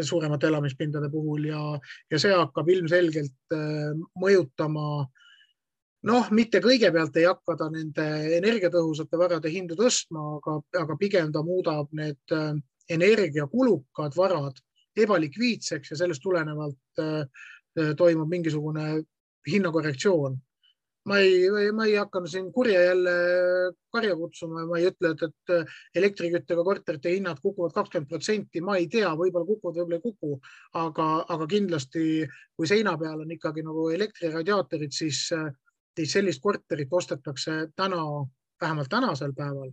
suuremate 0.00 0.46
elamispindade 0.46 1.10
puhul 1.10 1.44
ja, 1.50 1.60
ja 2.10 2.18
see 2.18 2.32
hakkab 2.34 2.68
ilmselgelt 2.70 3.54
äh, 3.54 3.92
mõjutama 4.20 4.86
äh, 5.02 5.23
noh, 6.08 6.28
mitte 6.36 6.60
kõigepealt 6.64 7.16
ei 7.20 7.26
hakka 7.28 7.56
ta 7.58 7.70
nende 7.72 8.04
energiatõhusate 8.38 9.18
varade 9.20 9.52
hindu 9.52 9.76
tõstma, 9.78 10.36
aga, 10.38 10.60
aga 10.84 10.96
pigem 11.00 11.32
ta 11.32 11.42
muudab 11.46 11.92
need 11.96 12.36
äh, 12.36 12.54
energiakulukad 12.92 14.16
varad 14.16 14.60
ebalikviidseks 15.00 15.92
ja 15.92 16.00
sellest 16.04 16.22
tulenevalt 16.22 17.02
äh, 17.02 17.44
toimub 17.98 18.28
mingisugune 18.30 19.04
hinnakorrektsioon. 19.50 20.36
ma 21.04 21.18
ei, 21.20 21.50
ma 21.76 21.84
ei 21.84 21.98
hakanud 22.00 22.30
siin 22.32 22.46
kurja 22.52 22.80
jälle 22.80 23.12
karja 23.92 24.14
kutsuma 24.16 24.62
ja 24.62 24.66
ma 24.70 24.78
ei 24.78 24.86
ütle, 24.88 25.10
et, 25.12 25.24
et 25.26 25.98
elektriküttega 26.00 26.64
korterite 26.64 27.12
hinnad 27.12 27.42
kukuvad 27.42 27.74
kakskümmend 27.76 28.08
protsenti, 28.08 28.62
ma 28.64 28.78
ei 28.80 28.86
tea, 28.88 29.10
võib-olla 29.12 29.44
kukuvad, 29.44 29.76
võib-olla 29.82 29.98
ei 29.98 30.04
kuku, 30.06 30.38
aga, 30.80 31.08
aga 31.28 31.48
kindlasti 31.50 32.24
kui 32.56 32.70
seina 32.70 32.96
peal 32.96 33.20
on 33.20 33.36
ikkagi 33.36 33.66
nagu 33.66 33.90
elektriradiaatorid, 33.92 34.96
siis, 34.96 35.26
siis 35.96 36.12
sellist 36.12 36.42
korterit 36.42 36.92
ostetakse 36.92 37.68
täna, 37.76 38.02
vähemalt 38.60 38.90
tänasel 38.90 39.32
päeval, 39.36 39.72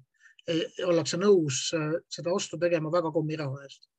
ollakse 0.86 1.18
nõus 1.22 1.68
seda 2.10 2.34
ostu 2.34 2.58
tegema 2.60 2.92
väga 2.92 3.12
kommiraha 3.12 3.64
eest. 3.64 3.90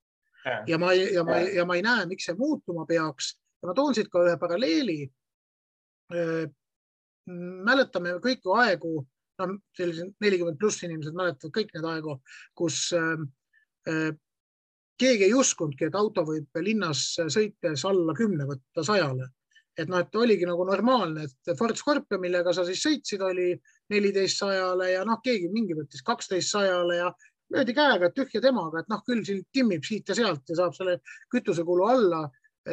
ja 0.67 0.79
ma, 0.79 0.93
ja 0.93 1.25
ma, 1.25 1.39
ja 1.39 1.65
ma 1.65 1.77
ei 1.79 1.85
näe, 1.87 2.07
miks 2.11 2.27
see 2.27 2.35
muutuma 2.39 2.87
peaks 2.87 3.37
ja 3.63 3.71
ma 3.71 3.75
toon 3.75 3.95
siit 3.95 4.11
ka 4.11 4.25
ühe 4.27 4.35
paralleeli 4.41 4.99
mäletame 7.29 8.17
kõiki 8.23 8.51
aegu, 8.59 9.05
no 9.39 9.49
sellised 9.77 10.15
nelikümmend 10.23 10.59
pluss 10.61 10.83
inimesed 10.83 11.15
mäletavad 11.17 11.55
kõik 11.55 11.71
need 11.75 11.87
aegu, 11.89 12.17
kus 12.59 12.89
äh, 12.97 13.23
äh, 13.89 14.11
keegi 14.99 15.29
ei 15.29 15.35
uskunudki, 15.35 15.89
et 15.89 15.99
auto 15.99 16.25
võib 16.27 16.63
linnas 16.63 17.05
sõites 17.33 17.87
alla 17.89 18.15
kümne 18.15 18.47
võtta 18.49 18.85
sajale. 18.87 19.31
Et 19.79 19.89
noh, 19.89 20.03
et 20.03 20.17
oligi 20.21 20.47
nagu 20.49 20.65
normaalne, 20.69 21.25
et 21.25 21.53
Ford 21.59 21.77
Scorpio, 21.77 22.19
millega 22.21 22.53
sa 22.53 22.65
siis 22.69 22.83
sõitsid, 22.85 23.23
oli 23.25 23.53
neliteist 23.93 24.43
sajale 24.43 24.91
ja 24.93 25.05
noh, 25.09 25.21
keegi 25.25 25.49
mingi 25.53 25.77
võttis 25.79 26.05
kaksteist 26.05 26.53
sajale 26.53 26.99
ja 26.99 27.09
löödi 27.53 27.75
käega, 27.77 28.09
et 28.09 28.17
tühja 28.17 28.43
temaga, 28.45 28.83
et 28.83 28.93
noh, 28.93 29.03
küll 29.07 29.25
siin 29.25 29.43
timmib 29.53 29.85
siit 29.85 30.09
ja 30.09 30.17
sealt 30.17 30.49
ja 30.49 30.59
saab 30.61 30.77
selle 30.77 30.99
kütusekulu 31.33 31.89
alla. 31.89 32.29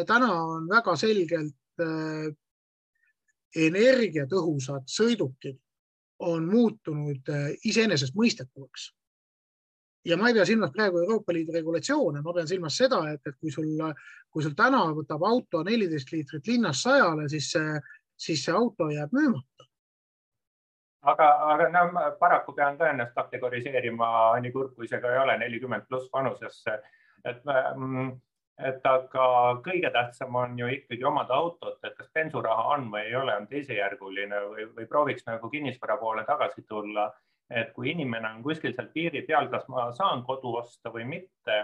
täna 0.08 0.30
on 0.44 0.68
väga 0.70 0.96
selgelt 0.96 1.82
äh, 1.82 2.30
energiatõhusad 3.56 4.86
sõidukid 4.86 5.58
on 6.20 6.46
muutunud 6.46 7.32
äh, 7.32 7.52
iseenesestmõistetavaks. 7.66 8.92
Ja 10.10 10.18
ma 10.18 10.30
ei 10.30 10.38
pea 10.38 10.46
silmas 10.46 10.72
praegu 10.76 11.00
Euroopa 11.04 11.34
Liidu 11.34 11.54
regulatsioone, 11.56 12.22
ma 12.26 12.34
pean 12.34 12.48
silmas 12.50 12.78
seda, 12.82 13.02
et, 13.14 13.22
et 13.28 13.38
kui 13.40 13.52
sul, 13.54 13.72
kui 14.30 14.46
sul 14.46 14.56
täna 14.58 14.84
võtab 14.98 15.24
auto 15.28 15.64
neliteist 15.64 16.14
liitrit 16.14 16.48
linnas 16.52 16.84
sajale, 16.86 17.28
siis 17.30 17.52
see, 17.56 17.82
siis 18.28 18.46
see 18.46 18.56
auto 18.56 18.90
jääb 18.94 19.14
müümata. 19.16 19.68
aga, 21.10 21.28
aga 21.52 21.68
no 21.74 21.84
ma 21.94 22.08
paraku 22.20 22.54
pean 22.54 22.78
ka 22.78 22.90
ennast 22.92 23.14
kategoriseerima, 23.16 24.10
nii 24.44 24.52
kurb 24.56 24.74
kui 24.76 24.88
see 24.88 25.00
ka 25.02 25.14
ei 25.14 25.22
ole, 25.22 25.38
nelikümmend 25.44 25.88
pluss 25.88 26.10
vanusesse, 26.14 26.82
et 27.24 27.46
mm, 27.46 28.18
et 28.60 28.86
aga 28.88 29.26
kõige 29.64 29.90
tähtsam 29.94 30.36
on 30.36 30.58
ju 30.60 30.68
ikkagi 30.74 31.06
omada 31.08 31.38
autot, 31.40 31.80
et 31.84 31.96
kas 31.98 32.10
bensuraha 32.16 32.66
on 32.76 32.90
või 32.92 33.06
ei 33.08 33.16
ole, 33.16 33.36
on 33.40 33.48
teisejärguline 33.48 34.42
või, 34.50 34.68
või 34.76 34.88
prooviks 34.90 35.26
nagu 35.30 35.50
kinnisvara 35.50 35.98
poole 36.02 36.26
tagasi 36.28 36.66
tulla. 36.68 37.10
Et 37.50 37.72
kui 37.74 37.92
inimene 37.92 38.30
on 38.30 38.44
kuskil 38.44 38.76
seal 38.76 38.90
piiri 38.94 39.24
peal, 39.28 39.50
kas 39.50 39.68
ma 39.68 39.90
saan 39.98 40.24
kodu 40.28 40.56
osta 40.62 40.92
või 40.94 41.08
mitte, 41.10 41.58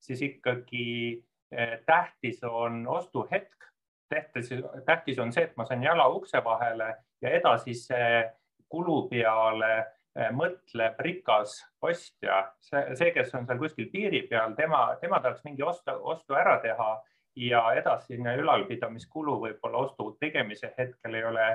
siis 0.00 0.22
ikkagi 0.22 0.86
eh, 1.52 1.78
tähtis 1.86 2.42
on 2.44 2.86
ostuhetk. 2.86 3.52
tähtis, 4.08 4.50
tähtis 4.86 5.18
on 5.18 5.32
see, 5.32 5.44
et 5.44 5.56
ma 5.56 5.64
saan 5.66 5.82
jala 5.82 6.08
ukse 6.08 6.44
vahele 6.44 6.94
ja 7.20 7.30
edasise 7.30 8.32
kulu 8.68 9.08
peale 9.10 9.96
Eh, 10.16 10.30
mõtleb 10.32 10.96
rikas 11.04 11.58
ostja, 11.84 12.38
see, 12.64 12.94
see, 12.96 13.10
kes 13.12 13.34
on 13.36 13.44
seal 13.44 13.58
kuskil 13.60 13.90
piiri 13.92 14.22
peal, 14.30 14.54
tema, 14.56 14.94
tema 15.02 15.18
tahaks 15.20 15.42
mingi 15.44 15.60
ostu, 15.60 15.92
ostu 16.08 16.38
ära 16.40 16.54
teha 16.62 16.94
ja 17.36 17.60
edasine 17.76 18.32
ülalpidamiskulu 18.40 19.34
võib-olla 19.42 19.82
ostu 19.84 20.14
tegemise 20.22 20.70
hetkel 20.78 21.18
ei 21.18 21.26
ole 21.28 21.48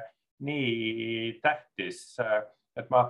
nii 0.45 1.39
tähtis. 1.41 2.03
Et 2.79 2.89
ma, 2.89 3.03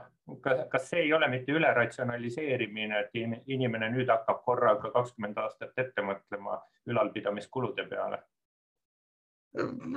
kas 0.72 0.90
see 0.90 1.06
ei 1.06 1.14
ole 1.14 1.28
mitte 1.30 1.54
üle 1.54 1.70
ratsionaliseerimine, 1.76 3.06
et 3.06 3.48
inimene 3.54 3.92
nüüd 3.94 4.10
hakkab 4.10 4.44
korraga 4.46 4.92
kakskümmend 4.94 5.38
aastat 5.42 5.78
ette 5.84 6.06
mõtlema 6.06 6.60
ülalpidamiskulude 6.90 7.88
peale? 7.90 8.22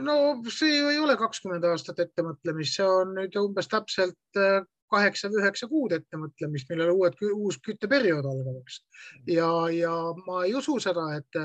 no 0.04 0.14
see 0.50 0.80
ju 0.80 0.88
ei 0.90 0.98
ole 0.98 1.14
kakskümmend 1.16 1.64
aastat 1.68 2.00
ettemõtlemist, 2.02 2.74
see 2.74 2.86
on 2.90 3.12
nüüd 3.20 3.36
umbes 3.38 3.70
täpselt 3.70 4.40
kaheksa 4.90 5.30
või 5.30 5.40
üheksa 5.42 5.68
kuud 5.70 5.94
ettemõtlemist, 5.94 6.70
millal 6.70 6.90
uued, 6.94 7.16
uus 7.32 7.60
kütteperiood 7.62 8.26
algab, 8.30 8.58
eks. 8.60 8.80
ja, 9.30 9.48
ja 9.72 9.94
ma 10.26 10.42
ei 10.44 10.54
usu 10.58 10.76
seda, 10.82 11.06
et, 11.18 11.38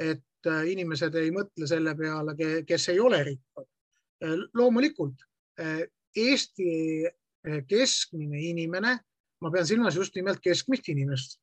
et 0.00 0.50
inimesed 0.72 1.14
ei 1.20 1.30
mõtle 1.34 1.68
selle 1.68 1.94
peale, 1.96 2.34
kes 2.66 2.88
ei 2.92 3.00
ole 3.00 3.22
rikkad. 3.28 3.68
loomulikult 4.54 5.28
Eesti 6.16 6.70
keskmine 7.68 8.40
inimene, 8.50 8.98
ma 9.42 9.50
pean 9.50 9.66
silmas 9.66 9.96
just 9.98 10.14
nimelt 10.14 10.40
keskmist 10.42 10.88
inimest. 10.92 11.38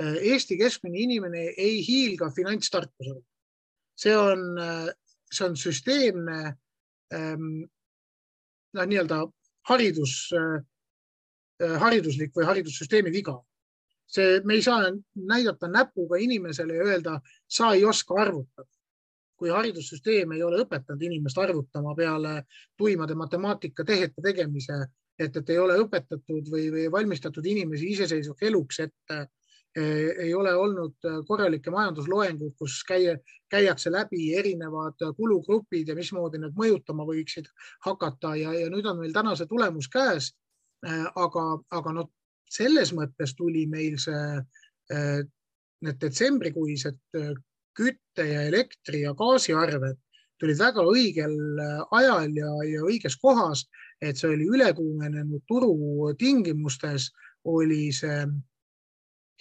Eesti 0.00 0.56
keskmine 0.58 0.98
inimene 1.02 1.42
ei 1.58 1.80
hiilga 1.86 2.30
finantstarkusele. 2.34 3.20
see 4.00 4.16
on, 4.16 4.56
see 5.28 5.44
on 5.44 5.56
süsteemne 5.60 6.56
noh, 8.72 8.86
nii-öelda 8.86 9.18
haridus, 9.68 10.30
hariduslik 11.60 12.32
või 12.36 12.46
haridussüsteemi 12.48 13.12
viga. 13.12 13.36
see, 14.10 14.40
me 14.44 14.54
ei 14.54 14.62
saa 14.62 14.88
näidata 15.14 15.68
näpuga 15.68 16.16
inimesele 16.18 16.74
ja 16.74 16.84
öelda, 16.84 17.20
sa 17.48 17.72
ei 17.74 17.84
oska 17.84 18.14
arvutada. 18.14 18.68
kui 19.36 19.48
haridussüsteem 19.48 20.32
ei 20.32 20.42
ole 20.42 20.58
õpetanud 20.60 21.02
inimest 21.02 21.38
arvutama 21.38 21.94
peale 21.94 22.44
tuimade 22.76 23.14
matemaatika 23.14 23.84
tehete 23.84 24.22
tegemise, 24.22 24.74
et, 25.20 25.36
et 25.36 25.50
ei 25.52 25.58
ole 25.60 25.76
õpetatud 25.84 26.48
või, 26.52 26.70
või 26.72 26.86
valmistatud 26.92 27.46
inimesi 27.46 27.92
iseseisvaks 27.94 28.48
eluks 28.48 28.80
ette 28.86 29.26
ei 29.76 30.34
ole 30.34 30.50
olnud 30.58 30.96
korralikke 31.28 31.70
majandusloenguid, 31.70 32.56
kus 32.58 32.80
käia, 32.88 33.14
käiakse 33.50 33.92
läbi 33.92 34.32
erinevad 34.34 34.98
kulugrupid 35.16 35.88
ja 35.88 35.94
mismoodi 35.94 36.40
need 36.42 36.56
mõjutama 36.58 37.06
võiksid 37.06 37.46
hakata 37.86 38.34
ja, 38.34 38.54
ja 38.56 38.70
nüüd 38.70 38.86
on 38.90 38.98
meil 38.98 39.14
täna 39.14 39.36
see 39.38 39.46
tulemus 39.46 39.88
käes. 39.88 40.32
aga, 41.14 41.44
aga 41.70 41.92
noh, 41.92 42.10
selles 42.50 42.90
mõttes 42.96 43.34
tuli 43.36 43.66
meil 43.68 43.98
see, 44.00 44.42
need 45.84 45.98
detsembrikuised 46.00 46.98
kütte 47.76 48.26
ja 48.26 48.42
elektri 48.48 49.04
ja 49.04 49.12
gaasiarved 49.14 49.98
tulid 50.40 50.58
väga 50.58 50.82
õigel 50.88 51.36
ajal 51.92 52.32
ja, 52.34 52.50
ja 52.64 52.82
õiges 52.88 53.16
kohas, 53.20 53.66
et 54.00 54.16
see 54.16 54.30
oli 54.32 54.46
ülekuumenenud 54.48 55.42
turu 55.48 56.12
tingimustes, 56.18 57.10
oli 57.44 57.90
see 57.92 58.24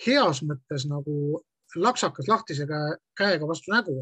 heas 0.06 0.42
mõttes 0.48 0.86
nagu 0.90 1.40
laksakas 1.76 2.28
lahtise 2.28 2.66
käega 2.68 3.48
vastu 3.48 3.72
nägu 3.72 3.96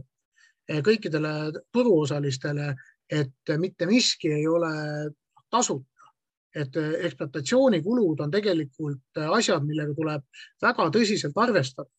eh, 0.70 0.82
kõikidele 0.86 1.52
turuosalistele, 1.74 2.74
et 3.10 3.54
mitte 3.58 3.86
miski 3.86 4.32
ei 4.34 4.48
ole 4.48 4.74
tasuta. 5.50 5.86
et 6.58 6.74
ekspluatatsioonikulud 6.78 8.22
on 8.24 8.32
tegelikult 8.32 9.20
asjad, 9.30 9.66
millega 9.68 9.94
tuleb 9.94 10.24
väga 10.62 10.88
tõsiselt 10.90 11.36
arvestada. 11.36 11.90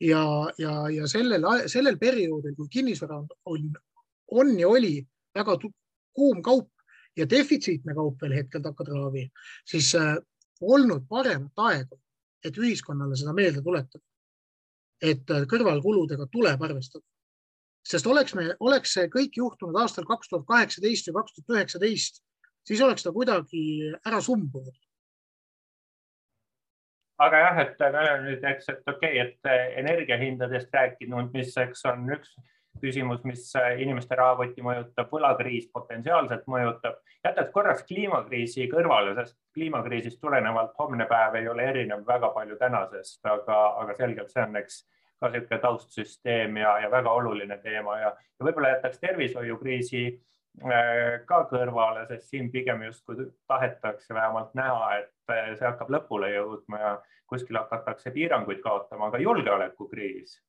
ja, 0.00 0.22
ja, 0.58 0.88
ja 0.88 1.06
sellel, 1.06 1.44
sellel 1.66 1.98
perioodil, 1.98 2.54
kui 2.56 2.68
kinnisvara 2.68 3.18
on, 3.18 3.28
on, 3.44 3.72
on 4.30 4.58
ja 4.60 4.68
oli 4.68 5.06
väga 5.34 5.58
kuum 6.12 6.42
kaup 6.42 6.70
ja 7.16 7.26
defitsiitne 7.28 7.94
kaup 7.94 8.22
veel 8.22 8.36
hetkel 8.40 8.62
takatraavi, 8.64 9.26
siis 9.68 9.94
äh, 9.98 10.16
olnud 10.60 11.04
paremat 11.08 11.66
aega 11.68 12.02
et 12.44 12.58
ühiskonnale 12.58 13.16
seda 13.18 13.34
meelde 13.36 13.62
tuletada. 13.62 14.04
et 15.02 15.30
äh, 15.34 15.46
kõrvalkuludega 15.50 16.28
tuleb 16.30 16.62
arvestada. 16.62 17.04
sest 17.86 18.06
oleks 18.06 18.34
me, 18.38 18.52
oleks 18.60 18.92
see 18.94 19.08
kõik 19.10 19.36
juhtunud 19.36 19.78
aastal 19.80 20.06
kaks 20.06 20.30
tuhat 20.30 20.46
kaheksateist 20.46 21.08
või 21.08 21.18
kaks 21.18 21.34
tuhat 21.34 21.56
üheksateist, 21.56 22.22
siis 22.66 22.80
oleks 22.80 23.02
ta 23.02 23.12
kuidagi 23.12 23.92
ära 24.06 24.20
sumbunud 24.22 24.74
aga 27.22 27.42
jah, 27.44 27.58
et 27.64 27.82
me 27.82 27.98
oleme 27.98 28.22
nüüd, 28.28 28.46
eks, 28.52 28.68
et 28.68 28.94
okei 28.94 29.18
okay,, 29.18 29.26
et 29.26 29.50
äh, 29.50 29.78
energiahindadest 29.82 30.74
rääkinud, 30.74 31.30
mis, 31.34 31.54
eks 31.56 31.84
on 31.90 32.08
üks 32.14 32.34
küsimus, 32.80 33.22
mis 33.28 33.44
äh, 33.56 33.74
inimeste 33.82 34.16
rahakotti 34.18 34.64
mõjutab, 34.64 35.10
võlakriis 35.12 35.68
potentsiaalselt 35.72 36.46
mõjutab. 36.50 36.98
jätad 37.24 37.52
korraks 37.52 37.84
kliimakriisi 37.88 38.68
kõrvale, 38.70 39.14
sest 39.14 39.36
kliimakriisist 39.54 40.20
tulenevalt 40.20 40.74
homne 40.78 41.06
päev 41.06 41.38
ei 41.40 41.48
ole 41.48 41.68
erinev 41.68 42.06
väga 42.06 42.32
palju 42.34 42.56
tänasest, 42.56 43.20
aga, 43.26 43.60
aga 43.82 43.94
selgelt 43.94 44.30
see 44.30 44.42
on, 44.42 44.56
eks 44.56 44.82
ka 45.22 45.30
niisugune 45.30 45.60
taustsüsteem 45.62 46.56
ja, 46.56 46.78
ja 46.82 46.90
väga 46.90 47.12
oluline 47.14 47.58
teema 47.62 47.98
ja, 48.00 48.12
ja 48.38 48.46
võib-olla 48.46 48.74
jätaks 48.74 48.98
tervishoiukriisi 49.04 50.04
äh, 50.08 51.22
ka 51.28 51.44
kõrvale, 51.52 52.06
sest 52.10 52.32
siin 52.32 52.50
pigem 52.50 52.82
justkui 52.88 53.28
tahetakse 53.48 54.14
vähemalt 54.14 54.54
näha, 54.58 54.96
et 55.02 55.34
äh, 55.34 55.52
see 55.58 55.68
hakkab 55.68 55.92
lõpule 55.94 56.32
jõudma 56.34 56.80
ja 56.82 56.94
kuskil 57.30 57.56
hakatakse 57.56 58.10
piiranguid 58.12 58.60
kaotama, 58.64 59.08
aga 59.08 59.22
julgeolekukriis 59.22 60.40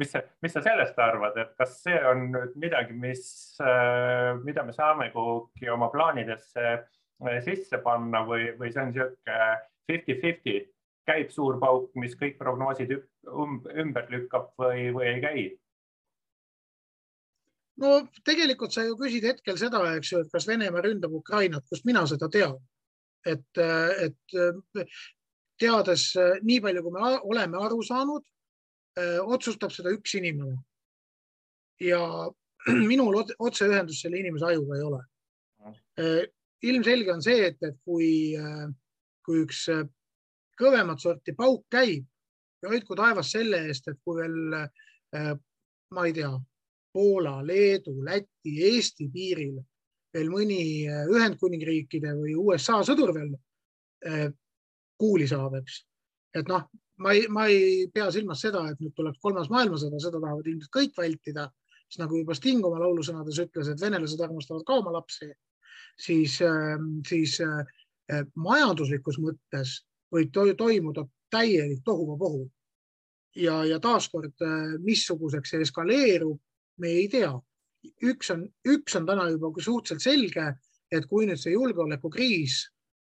mis, 0.00 0.12
mis 0.42 0.54
sa 0.54 0.62
sellest 0.64 0.98
arvad, 0.98 1.36
et 1.38 1.54
kas 1.58 1.78
see 1.84 1.96
on 2.10 2.28
nüüd 2.34 2.54
midagi, 2.60 2.96
mis, 2.98 3.24
mida 4.44 4.64
me 4.66 4.74
saame 4.74 5.10
kuhugi 5.14 5.70
oma 5.70 5.90
plaanidesse 5.92 6.76
sisse 7.44 7.78
panna 7.84 8.24
või, 8.26 8.50
või 8.58 8.72
see 8.72 8.82
on 8.82 8.90
niisugune 8.90 9.50
fifty-fifty, 9.88 10.56
käib 11.06 11.30
suur 11.30 11.58
pauk, 11.60 11.90
mis 12.00 12.16
kõik 12.18 12.38
prognoosid 12.40 12.94
ümber 12.94 14.08
lükkab 14.10 14.52
või, 14.60 14.88
või 14.96 15.10
ei 15.12 15.20
käi? 15.24 15.44
no 17.82 17.96
tegelikult 18.26 18.74
sa 18.74 18.84
ju 18.86 18.94
küsid 18.98 19.24
hetkel 19.26 19.58
seda, 19.58 19.80
eks 19.98 20.12
ju, 20.12 20.22
et 20.22 20.30
kas 20.30 20.46
Venemaa 20.46 20.82
ründab 20.84 21.14
Ukrainat, 21.14 21.66
kust 21.70 21.86
mina 21.88 22.04
seda 22.06 22.28
tean. 22.30 22.58
et, 23.26 23.58
et 23.58 24.84
teades 25.58 26.04
nii 26.44 26.60
palju, 26.60 26.82
kui 26.84 26.92
me 26.94 27.10
oleme 27.24 27.60
aru 27.62 27.80
saanud, 27.82 28.24
otsustab 29.24 29.72
seda 29.74 29.90
üks 29.90 30.14
inimene. 30.20 30.56
ja 31.82 32.00
minul 32.90 33.16
otseühendust 33.38 34.06
selle 34.06 34.20
inimese 34.20 34.46
ajuga 34.52 34.76
ei 34.76 34.82
ole. 34.88 35.00
ilmselge 36.62 37.12
on 37.12 37.22
see, 37.22 37.46
et, 37.48 37.58
et 37.62 37.76
kui, 37.84 38.36
kui 39.26 39.42
üks 39.42 39.64
kõvemat 40.60 41.02
sorti 41.02 41.34
pauk 41.36 41.66
käib 41.70 42.06
ja 42.62 42.70
hoidku 42.70 42.96
taevas 42.96 43.32
selle 43.34 43.64
eest, 43.66 43.88
et 43.90 43.98
kui 44.04 44.22
veel 44.22 44.38
ma 45.94 46.06
ei 46.06 46.14
tea, 46.14 46.30
Poola, 46.94 47.40
Leedu, 47.46 47.96
Läti, 48.06 48.54
Eesti 48.70 49.08
piiril 49.10 49.58
veel 50.14 50.30
mõni 50.30 50.86
äh, 50.86 51.04
Ühendkuningriikide 51.10 52.14
või 52.18 52.36
USA 52.38 52.80
sõdur 52.86 53.12
veel 53.16 53.32
äh, 54.06 54.28
kuuli 55.00 55.26
saab, 55.30 55.58
eks. 55.58 55.80
et 56.38 56.50
noh, 56.50 56.68
ma 57.02 57.12
ei, 57.12 57.26
ma 57.28 57.46
ei 57.50 57.86
pea 57.94 58.10
silmas 58.14 58.42
seda, 58.44 58.64
et 58.70 58.80
nüüd 58.82 58.94
tuleb 58.96 59.16
kolmas 59.22 59.50
maailmasõda, 59.52 60.00
seda 60.02 60.20
tahavad 60.20 60.46
ilmselt 60.46 60.72
kõik 60.74 60.98
vältida, 60.98 61.48
siis 61.88 62.00
nagu 62.02 62.20
juba 62.20 62.36
Sting 62.38 62.66
oma 62.66 62.82
laulusõnades 62.82 63.40
ütles, 63.46 63.70
et 63.70 63.80
venelased 63.82 64.20
armastavad 64.22 64.66
ka 64.66 64.78
oma 64.82 64.94
lapsi, 64.94 65.30
siis, 66.00 66.38
ähm, 66.46 67.00
siis 67.08 67.40
äh, 67.42 67.64
majanduslikus 68.34 69.18
mõttes 69.22 69.80
võib 70.14 70.30
toimuda 70.34 71.06
täielik 71.30 71.82
tohuvapohu. 71.84 72.50
ja, 73.34 73.64
ja 73.66 73.80
taaskord, 73.82 74.38
missuguseks 74.78 75.50
see 75.50 75.64
eskaleerub, 75.64 76.38
me 76.78 76.88
ei 76.88 77.08
tea. 77.08 77.32
üks 78.02 78.30
on, 78.30 78.44
üks 78.64 78.94
on 78.96 79.06
täna 79.06 79.26
juba 79.28 79.50
suhteliselt 79.58 80.00
selge, 80.00 80.44
et 80.92 81.06
kui 81.10 81.26
nüüd 81.26 81.40
see 81.40 81.52
julgeolekukriis 81.52 82.60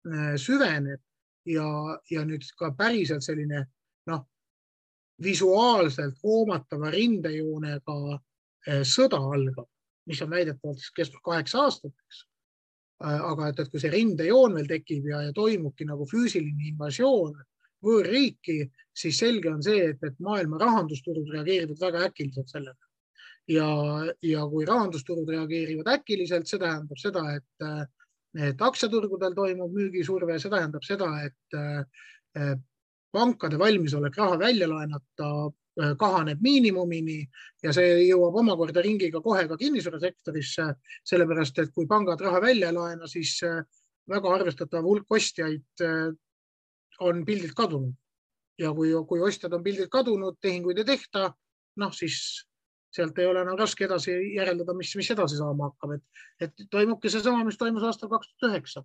äh, 0.07 0.35
süveneb 0.37 1.01
ja, 1.45 1.67
ja 2.11 2.25
nüüd 2.25 2.45
ka 2.57 2.71
päriselt 2.77 3.25
selline 3.25 3.65
noh, 4.09 4.25
visuaalselt 5.23 6.19
hoomatava 6.23 6.91
rindejoonega 6.93 7.97
äh, 8.15 8.81
sõda 8.87 9.21
algab, 9.21 9.69
mis 10.09 10.21
on 10.21 10.33
väidetavalt 10.33 10.91
kestnud 10.95 11.23
kaheksa 11.25 11.65
aastat, 11.65 11.95
eks. 12.07 12.25
Äh, 13.01 13.17
aga 13.31 13.49
et, 13.49 13.63
et 13.63 13.71
kui 13.71 13.81
see 13.81 13.93
rindejoon 13.93 14.59
veel 14.59 14.69
tekib 14.69 15.09
ja, 15.09 15.23
ja 15.27 15.33
toimubki 15.33 15.87
nagu 15.89 16.05
füüsiline 16.09 16.69
invasioon 16.73 17.33
võõrriiki, 17.81 18.61
siis 18.93 19.17
selge 19.23 19.49
on 19.49 19.63
see, 19.65 19.89
et, 19.93 20.03
et 20.05 20.19
maailma 20.21 20.59
rahandusturud 20.61 21.29
reageerivad 21.33 21.81
väga 21.81 22.05
äkiliselt 22.11 22.51
sellele 22.51 22.77
ja, 23.49 23.67
ja 24.21 24.43
kui 24.49 24.65
rahandusturud 24.69 25.29
reageerivad 25.29 25.89
äkiliselt, 25.95 26.49
see 26.49 26.61
tähendab 26.61 27.01
seda, 27.01 27.23
et, 27.37 27.65
et 28.37 28.61
aktsiaturgudel 28.61 29.33
toimub 29.35 29.73
müügisurve, 29.75 30.37
see 30.39 30.51
tähendab 30.51 30.85
seda, 30.87 31.09
et 31.25 32.61
pankade 33.11 33.59
valmisolek 33.59 34.15
raha 34.17 34.37
välja 34.39 34.69
laenata 34.71 35.51
kahaneb 35.99 36.39
miinimumini 36.43 37.19
ja 37.63 37.73
see 37.75 38.05
jõuab 38.05 38.37
omakorda 38.41 38.83
ringiga 38.83 39.21
kohe 39.23 39.47
ka 39.47 39.57
kinnisvarasektorisse, 39.59 40.67
sellepärast 41.07 41.59
et 41.63 41.71
kui 41.75 41.87
pangad 41.87 42.21
raha 42.21 42.41
välja 42.43 42.71
ei 42.71 42.75
laena, 42.75 43.07
siis 43.07 43.37
väga 44.11 44.35
arvestatav 44.35 44.83
hulk 44.83 45.11
ostjaid 45.11 45.85
on 47.01 47.25
pildilt 47.25 47.55
kadunud. 47.57 47.95
Ja 48.59 48.73
kui, 48.77 48.91
kui 49.07 49.21
ostjad 49.25 49.53
on 49.57 49.63
pildilt 49.63 49.89
kadunud, 49.89 50.37
tehinguid 50.43 50.77
ei 50.83 50.85
tehta, 50.85 51.31
noh 51.81 51.93
siis 51.95 52.45
sealt 52.91 53.19
ei 53.19 53.27
ole 53.27 53.43
enam 53.45 53.59
raske 53.59 53.85
edasi 53.87 54.15
järeldada, 54.35 54.73
mis, 54.77 54.93
mis 54.99 55.11
edasi 55.13 55.39
saama 55.39 55.69
hakkab, 55.69 55.95
et, 55.97 56.25
et 56.47 56.65
toimubki 56.71 57.11
seesama, 57.11 57.45
mis 57.47 57.59
toimus 57.59 57.85
aastal 57.87 58.11
kaks 58.11 58.33
tuhat 58.33 58.51
üheksa. 58.51 58.83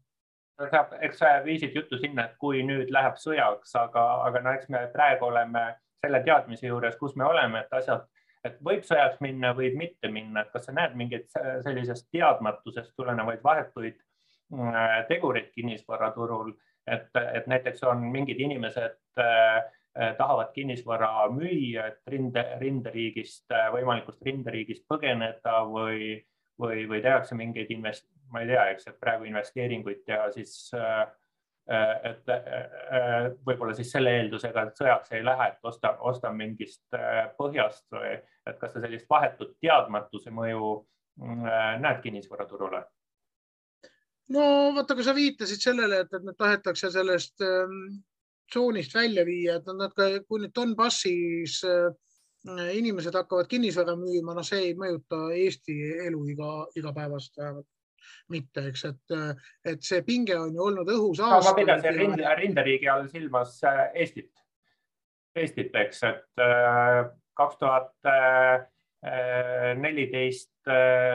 eks 1.00 1.18
sa 1.18 1.32
viisid 1.44 1.74
juttu 1.76 1.98
sinna, 2.00 2.28
et 2.28 2.36
kui 2.40 2.62
nüüd 2.64 2.92
läheb 2.94 3.18
sõjaks, 3.20 3.74
aga, 3.80 4.04
aga 4.28 4.44
no 4.44 4.54
eks 4.56 4.70
me 4.72 4.86
praegu 4.94 5.28
oleme 5.28 5.66
selle 6.04 6.22
teadmise 6.24 6.66
juures, 6.70 6.96
kus 7.00 7.16
me 7.16 7.26
oleme, 7.26 7.64
et 7.64 7.74
asjad, 7.76 8.06
et 8.46 8.58
võib 8.64 8.84
sõjaks 8.86 9.20
minna, 9.24 9.52
võib 9.58 9.76
mitte 9.78 10.10
minna, 10.12 10.44
et 10.44 10.52
kas 10.54 10.68
sa 10.68 10.74
näed 10.76 10.94
mingeid 10.98 11.26
sellisest 11.64 12.08
teadmatusest 12.14 12.94
tulenevaid 12.96 13.42
vahetuid 13.44 13.96
äh, 13.98 15.00
tegureid 15.10 15.50
kinnisvaraturul, 15.54 16.52
et, 16.86 17.10
et 17.34 17.48
näiteks 17.50 17.82
on 17.90 18.06
mingid 18.12 18.40
inimesed 18.40 19.00
äh, 19.18 19.64
tahavad 20.18 20.52
kinnisvara 20.54 21.10
müüa, 21.32 21.86
et 21.90 22.12
rinde, 22.12 22.42
rinderiigist, 22.60 23.44
eh, 23.50 23.68
võimalikust 23.74 24.24
rinderiigist 24.26 24.84
põgeneda 24.90 25.62
või, 25.70 26.16
või, 26.60 26.84
või 26.90 27.02
tehakse 27.04 27.38
mingeid 27.38 27.70
invest-, 27.72 28.08
ma 28.32 28.42
ei 28.42 28.50
tea, 28.50 28.66
eks, 28.74 28.90
et 28.90 28.98
praegu 29.00 29.28
investeeringuid 29.28 30.02
teha, 30.08 30.28
siis 30.34 30.58
eh, 30.76 31.06
et 31.66 32.28
võib-olla 33.42 33.72
siis 33.74 33.88
selle 33.90 34.12
eeldusega, 34.20 34.68
et 34.68 34.76
sõjaks 34.78 35.16
ei 35.16 35.24
lähe, 35.26 35.48
et 35.50 35.64
osta, 35.66 35.96
osta 35.98 36.30
mingist 36.30 36.94
põhjast 37.40 37.88
või 37.90 38.12
et 38.46 38.60
kas 38.60 38.70
sa 38.70 38.82
sellist 38.84 39.08
vahetut 39.10 39.56
teadmatuse 39.58 40.30
mõju 40.30 40.68
mm, 41.18 41.48
näed 41.82 42.04
kinnisvaraturule? 42.04 42.84
no 44.36 44.44
vaata, 44.76 44.94
kui 44.94 45.08
sa 45.08 45.14
viitasid 45.16 45.66
sellele, 45.66 46.04
et, 46.04 46.14
et 46.14 46.28
nüüd 46.28 46.38
tahetakse 46.38 46.92
sellest 46.94 47.42
ähm, 47.42 47.98
tsoonist 48.50 48.94
välja 48.94 49.24
viia, 49.26 49.56
et 49.58 49.70
nad 49.76 49.94
ka, 49.96 50.08
kui 50.28 50.42
nüüd 50.42 50.54
Donbassis 50.56 51.60
äh, 51.66 52.68
inimesed 52.76 53.16
hakkavad 53.18 53.48
kinnisvara 53.50 53.96
müüma, 53.98 54.36
no 54.36 54.44
see 54.46 54.68
ei 54.68 54.76
mõjuta 54.78 55.26
Eesti 55.34 55.76
elu 56.06 56.20
iga, 56.34 56.52
igapäevast 56.78 57.40
vähemalt 57.40 57.68
mitte, 58.30 58.68
eks, 58.70 58.84
et, 58.86 59.16
et 59.66 59.82
see 59.82 60.02
pinge 60.06 60.36
on 60.38 60.54
ju 60.54 60.62
olnud 60.62 60.88
õhus 60.94 61.20
aastaid. 61.22 61.48
ma 61.50 61.58
pidasin 61.58 61.98
rinde, 61.98 62.30
rinderiigi 62.38 62.90
all 62.90 63.08
silmas 63.10 63.58
äh, 63.66 63.88
Eestit, 63.94 64.32
Eestit, 65.36 65.74
eks, 65.74 66.02
et 66.06 66.42
äh, 66.42 67.02
kaks 67.36 67.58
tuhat 67.60 67.92
neliteist 69.76 70.70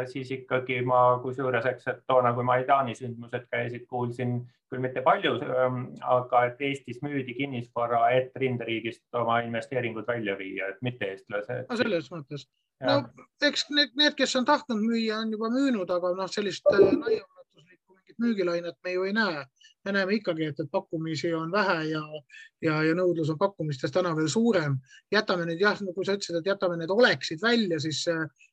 siis 0.08 0.30
ikkagi 0.32 0.78
ma, 0.88 1.18
kusjuures, 1.24 1.66
eks, 1.68 1.88
et 1.92 2.04
toona, 2.08 2.30
kui 2.38 2.46
Maidani 2.48 2.94
sündmused 2.96 3.50
käisid, 3.52 3.84
kuulsin 3.90 4.38
küll 4.72 4.84
mitte 4.84 5.04
palju, 5.04 5.36
ähm, 5.44 5.82
aga 6.08 6.46
et 6.48 6.62
Eestis 6.64 7.02
müüdi 7.04 7.36
kinnisvara, 7.36 8.06
et 8.16 8.38
rinderiigist 8.40 9.04
oma 9.20 9.42
investeeringud 9.44 10.08
välja 10.08 10.38
viia, 10.40 10.72
et 10.72 10.80
mitte 10.86 11.10
eestlased. 11.12 11.68
no 11.68 11.80
selles 11.82 12.08
mõttes. 12.14 12.48
no 12.88 13.02
eks 13.50 13.68
need, 13.76 13.92
need, 14.00 14.16
kes 14.20 14.38
on 14.40 14.48
tahtnud 14.48 14.80
müüa, 14.86 15.20
on 15.26 15.36
juba 15.36 15.52
müünud, 15.52 15.92
aga 15.98 16.14
noh, 16.16 16.32
sellist 16.32 16.72
äh, 16.72 16.80
mingit 16.80 17.28
müügilainet 18.22 18.78
me 18.84 18.94
ju 18.96 19.08
ei 19.08 19.14
näe. 19.14 19.46
me 19.86 19.92
näeme 19.92 20.14
ikkagi, 20.14 20.46
et, 20.46 20.60
et 20.60 20.72
pakkumisi 20.72 21.34
on 21.34 21.52
vähe 21.52 21.78
ja, 21.90 22.02
ja, 22.62 22.84
ja 22.86 22.94
nõudlus 22.94 23.32
on 23.34 23.38
pakkumistest 23.38 23.94
täna 23.94 24.16
veel 24.16 24.30
suurem. 24.30 24.78
jätame 25.12 25.46
nüüd 25.50 25.62
jah, 25.62 25.82
nagu 25.82 26.06
sa 26.06 26.18
ütlesid, 26.18 26.38
et 26.38 26.54
jätame 26.54 26.78
need 26.78 26.94
oleksid 26.94 27.42
välja, 27.42 27.80
siis, 27.80 28.06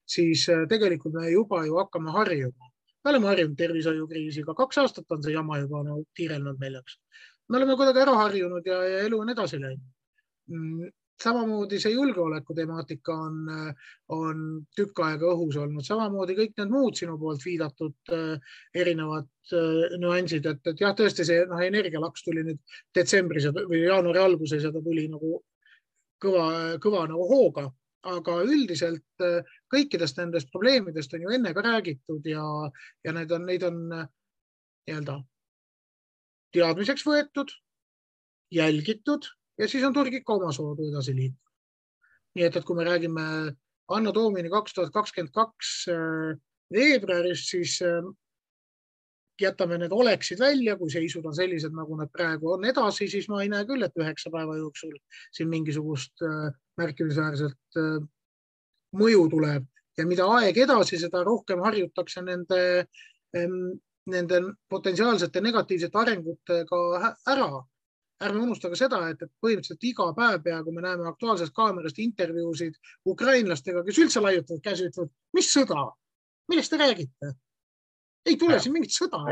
siis 0.06 0.46
tegelikult 0.68 1.14
me 1.20 1.30
juba 1.30 1.64
ju 1.66 1.76
hakkame 1.76 2.16
harjuma 2.16 2.72
me 3.04 3.10
oleme 3.10 3.28
harjunud 3.30 3.56
tervishoiukriisiga, 3.56 4.54
kaks 4.54 4.78
aastat 4.82 5.12
on 5.14 5.22
see 5.24 5.32
jama 5.32 5.58
juba 5.62 5.82
nagu 5.86 6.02
tiirelnud 6.18 6.58
meil, 6.60 6.80
eks. 6.80 6.98
me 7.48 7.60
oleme 7.60 7.76
kuidagi 7.80 8.02
ära 8.04 8.16
harjunud 8.18 8.66
ja, 8.66 8.80
ja 8.84 9.04
elu 9.06 9.20
on 9.22 9.32
edasi 9.34 9.60
läinud. 9.62 10.92
Samamoodi 11.22 11.80
see 11.82 11.90
julgeoleku 11.96 12.54
temaatika 12.54 13.14
on, 13.26 13.38
on 14.14 14.42
tükk 14.76 15.00
aega 15.02 15.32
õhus 15.32 15.56
olnud, 15.58 15.82
samamoodi 15.86 16.36
kõik 16.38 16.52
need 16.60 16.70
muud 16.70 16.98
sinu 16.98 17.16
poolt 17.18 17.42
viidatud 17.42 18.12
äh, 18.14 18.52
erinevad 18.74 19.26
äh, 19.50 19.96
nüansid, 19.98 20.46
et, 20.46 20.60
et 20.70 20.82
jah, 20.84 20.94
tõesti 20.98 21.26
see 21.26 21.40
noh, 21.50 21.58
energialaks 21.66 22.22
tuli 22.22 22.44
nüüd 22.46 22.60
detsembris 22.94 23.48
või 23.56 23.82
jaanuari 23.82 24.22
alguses 24.22 24.62
ja 24.62 24.70
ta 24.74 24.82
tuli 24.84 25.08
nagu 25.10 25.40
kõva, 26.22 26.46
kõva 26.82 27.06
nagu 27.10 27.26
hooga. 27.32 27.66
Aga 28.08 28.36
üldiselt 28.46 29.26
äh, 29.26 29.42
kõikidest 29.74 30.20
nendest 30.20 30.52
probleemidest 30.54 31.18
on 31.18 31.26
ju 31.26 31.34
enne 31.34 31.50
ka 31.54 31.66
räägitud 31.66 32.30
ja, 32.30 32.44
ja 33.04 33.16
need 33.16 33.34
on, 33.34 33.48
neid 33.50 33.66
on 33.66 33.80
nii-öelda 33.90 35.18
teadmiseks 36.54 37.02
võetud, 37.04 37.50
jälgitud 38.54 39.26
ja 39.58 39.68
siis 39.68 39.84
on 39.84 39.94
turg 39.94 40.14
ikka 40.14 40.36
omasoodu 40.38 40.88
edasi 40.90 41.14
liikunud. 41.16 41.54
nii 42.36 42.44
et, 42.46 42.56
et 42.56 42.64
kui 42.64 42.76
me 42.76 42.84
räägime 42.86 43.24
Anno 43.88 44.12
Domini 44.14 44.50
kaks 44.52 44.74
tuhat 44.76 44.92
kakskümmend 44.92 45.32
kaks 45.34 45.74
äh, 45.92 46.36
veebruarist, 46.72 47.48
siis 47.54 47.78
jätame 49.40 49.78
need 49.78 49.94
oleksid 49.94 50.40
välja, 50.42 50.76
kui 50.76 50.90
seisud 50.90 51.26
on 51.26 51.34
sellised, 51.34 51.72
nagu 51.72 51.96
nad 51.96 52.10
praegu 52.12 52.52
on 52.56 52.66
edasi, 52.68 53.08
siis 53.08 53.28
ma 53.30 53.40
ei 53.42 53.50
näe 53.52 53.64
küll, 53.68 53.84
et 53.86 53.96
üheksa 53.96 54.32
päeva 54.34 54.56
jooksul 54.58 54.94
siin 55.32 55.48
mingisugust 55.48 56.26
äh, 56.26 56.50
märkimisväärselt 56.80 57.80
äh, 57.80 57.98
mõju 58.98 59.28
tuleb 59.32 59.66
ja 59.98 60.06
mida 60.06 60.26
aeg 60.38 60.58
edasi, 60.62 60.98
seda 61.00 61.22
rohkem 61.26 61.62
harjutakse 61.64 62.22
nende, 62.22 62.60
nende 63.34 64.40
potentsiaalsete 64.70 65.42
negatiivsete 65.42 65.98
arengutega 65.98 67.14
ära. 67.34 67.50
Ärme 68.24 68.42
unusta 68.42 68.70
ka 68.72 68.78
seda, 68.78 69.00
et, 69.12 69.20
et 69.22 69.30
põhimõtteliselt 69.42 69.84
iga 69.86 70.08
päev 70.16 70.40
peaaegu 70.46 70.72
me 70.74 70.82
näeme 70.84 71.06
Aktuaalsest 71.10 71.54
Kaamerast 71.54 72.00
intervjuusid 72.02 72.78
ukrainlastega, 73.06 73.84
kes 73.86 74.00
üldse 74.04 74.22
laiutavad 74.24 74.64
käsi, 74.64 74.88
ütlevad, 74.90 75.12
mis 75.38 75.52
sõda, 75.54 75.84
millest 76.50 76.74
te 76.74 76.80
räägite? 76.80 77.36
ei 78.28 78.36
tule 78.36 78.58
siin 78.60 78.74
mingit 78.74 78.92
sõda. 78.92 79.22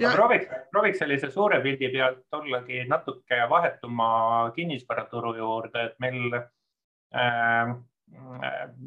Ja... 0.00 0.14
prooviks, 0.16 0.48
prooviks 0.72 0.98
sellise 1.02 1.28
suure 1.30 1.60
pildi 1.62 1.90
pealt 1.92 2.38
ollagi 2.38 2.80
natuke 2.88 3.42
vahetuma 3.50 4.08
kinnisvaraturu 4.56 5.34
juurde, 5.36 5.84
et 5.90 6.00
meil 6.02 6.32
äh, 6.34 7.74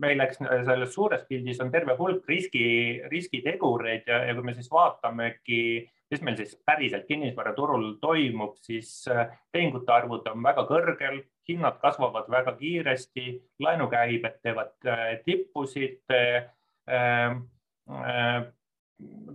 meil 0.04 0.18
läks 0.20 0.42
selles 0.42 0.94
suures 0.94 1.24
pildis 1.30 1.62
on 1.64 1.72
terve 1.72 1.96
hulk 2.00 2.28
riski, 2.30 2.66
riskitegureid 3.12 4.10
ja, 4.10 4.24
ja 4.28 4.36
kui 4.36 4.46
me 4.50 4.56
siis 4.58 4.72
vaatamegi, 4.72 5.62
mis 6.12 6.22
meil 6.22 6.38
siis 6.38 6.56
päriselt 6.66 7.08
kinnisvaraturul 7.08 7.96
toimub, 8.02 8.58
siis 8.62 9.08
äh, 9.12 9.32
tehingute 9.52 9.94
arvud 9.94 10.28
on 10.32 10.44
väga 10.44 10.66
kõrgel, 10.70 11.22
hinnad 11.50 11.80
kasvavad 11.82 12.30
väga 12.32 12.56
kiiresti, 12.60 13.38
laenukäibed 13.63 14.39
teevad 14.44 14.76
äh, 14.88 15.08
tippusid. 15.26 16.04
Äh, 16.13 17.39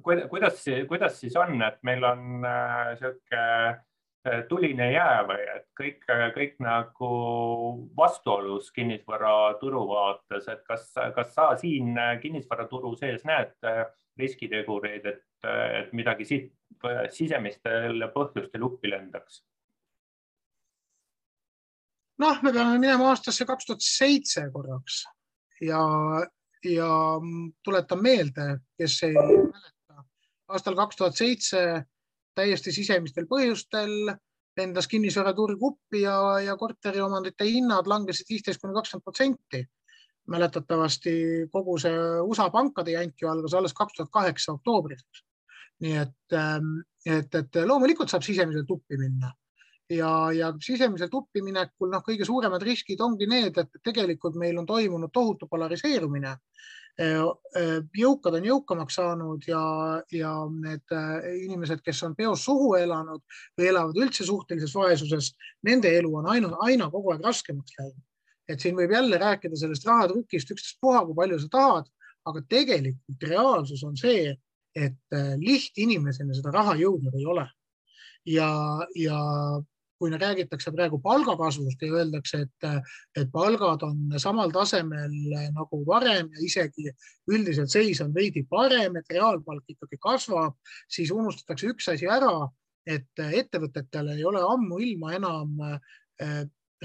kuidas, 0.03 0.65
kuidas 0.89 1.21
siis 1.21 1.37
on, 1.37 1.61
et 1.63 1.83
meil 1.85 2.05
on 2.05 2.47
Äh, 4.27 4.43
tuline 4.49 4.91
jää 4.93 5.23
või 5.29 5.45
et 5.55 5.67
kõik, 5.79 6.03
kõik 6.35 6.57
nagu 6.63 7.11
vastuolus 7.97 8.73
kinnisvaraturu 8.75 9.85
vaates, 9.89 10.49
et 10.51 10.65
kas, 10.67 10.89
kas 11.15 11.31
sa 11.37 11.53
siin 11.61 11.95
kinnisvaraturu 12.23 12.97
sees 12.99 13.23
näed 13.29 13.55
riskitegureid, 14.19 15.07
et, 15.07 15.23
et 15.47 15.93
midagi 15.95 16.27
siit 16.27 16.51
sisemistel 17.15 18.05
põhjustel 18.15 18.65
uppi 18.65 18.91
lendaks? 18.91 19.43
noh, 22.19 22.43
me 22.43 22.53
peame 22.53 22.79
minema 22.79 23.13
aastasse 23.13 23.47
kaks 23.47 23.69
tuhat 23.69 23.85
seitse 23.85 24.43
korraks 24.53 25.05
ja, 25.63 25.83
ja 26.65 26.91
tuletan 27.65 28.03
meelde, 28.03 28.49
kes 28.79 29.03
ei 29.07 29.15
mäleta, 29.15 30.05
aastal 30.55 30.77
kaks 30.79 30.99
tuhat 30.99 31.19
seitse 31.19 31.63
täiesti 32.39 32.73
sisemistel 32.75 33.27
põhjustel 33.31 34.15
lendas 34.59 34.89
kinnisvaraturg 34.91 35.63
uppi 35.63 36.03
ja, 36.03 36.19
ja 36.43 36.57
korteriomandite 36.59 37.47
hinnad 37.47 37.87
langesid 37.91 38.31
viisteist 38.31 38.63
kuni 38.63 38.75
kakskümmend 38.75 39.05
protsenti. 39.07 39.67
mäletatavasti 40.29 41.13
kogu 41.53 41.79
see 41.81 42.01
USA 42.21 42.51
pankade 42.53 42.93
jant 42.93 43.23
ju 43.23 43.31
algas 43.31 43.55
alles 43.55 43.73
kaks 43.75 43.95
tuhat 43.97 44.11
kaheksa 44.13 44.53
oktoobris. 44.53 45.05
Nii 45.85 45.99
et, 46.05 46.17
ähm, 46.35 46.79
et, 47.07 47.35
et 47.35 47.61
loomulikult 47.67 48.11
saab 48.11 48.25
sisemiselt 48.27 48.71
uppi 48.71 48.99
minna 48.99 49.31
ja, 49.91 50.11
ja 50.35 50.53
sisemiselt 50.61 51.15
uppi 51.15 51.43
minekul 51.43 51.93
noh, 51.93 52.03
kõige 52.05 52.27
suuremad 52.29 52.63
riskid 52.67 53.01
ongi 53.01 53.29
need, 53.31 53.59
et 53.59 53.81
tegelikult 53.85 54.37
meil 54.37 54.59
on 54.59 54.67
toimunud 54.67 55.13
tohutu 55.15 55.49
polariseerumine 55.51 56.37
Äh, 56.99 57.15
äh, 57.55 57.77
jõukad 57.95 58.35
on 58.35 58.47
jõukamaks 58.49 58.97
saanud 58.99 59.45
ja, 59.47 59.61
ja 60.11 60.33
need 60.51 60.95
äh, 60.95 61.29
inimesed, 61.45 61.79
kes 61.87 62.01
on 62.09 62.17
peos 62.19 62.43
suhu 62.43 62.73
elanud 62.75 63.23
või 63.55 63.69
elavad 63.71 64.01
üldse 64.03 64.27
suhtelises 64.27 64.75
vaesuses, 64.75 65.29
nende 65.63 65.93
elu 65.95 66.11
on 66.19 66.27
aina, 66.33 66.51
aina 66.67 66.89
kogu 66.91 67.13
aeg 67.15 67.23
raskemaks 67.23 67.77
läinud. 67.79 68.03
et 68.51 68.65
siin 68.65 68.75
võib 68.75 68.91
jälle 68.91 69.21
rääkida 69.23 69.61
sellest 69.61 69.87
rahatrükist 69.87 70.51
ükstaspuha, 70.57 71.05
kui 71.07 71.15
palju 71.15 71.39
sa 71.39 71.49
tahad, 71.53 71.89
aga 72.27 72.43
tegelikult 72.51 73.31
reaalsus 73.31 73.85
on 73.87 73.95
see, 74.01 74.35
et 74.77 75.17
lihtinimeseni 75.41 76.37
seda 76.37 76.53
raha 76.55 76.77
jõudnud 76.79 77.15
ei 77.19 77.27
ole. 77.27 77.47
ja, 78.27 78.49
ja 78.95 79.19
kui 79.99 80.11
räägitakse 80.15 80.71
praegu 80.73 81.01
palgakasvust 81.03 81.83
ja 81.83 81.95
öeldakse, 82.01 82.45
et, 82.47 82.67
et 83.17 83.31
palgad 83.33 83.83
on 83.83 84.15
samal 84.23 84.53
tasemel 84.55 85.15
nagu 85.57 85.81
varem 85.87 86.31
ja 86.35 86.45
isegi 86.47 86.93
üldiselt 87.31 87.73
seis 87.73 88.01
on 88.05 88.15
veidi 88.15 88.45
parem, 88.51 88.97
et 88.97 89.11
reaalpalk 89.11 89.75
ikkagi 89.75 89.99
kasvab, 90.03 90.55
siis 90.91 91.11
unustatakse 91.15 91.73
üks 91.73 91.91
asi 91.95 92.07
ära, 92.07 92.47
et 92.87 93.25
ettevõtetel 93.43 94.15
ei 94.15 94.25
ole 94.25 94.43
ammuilma 94.45 95.17
enam 95.19 95.59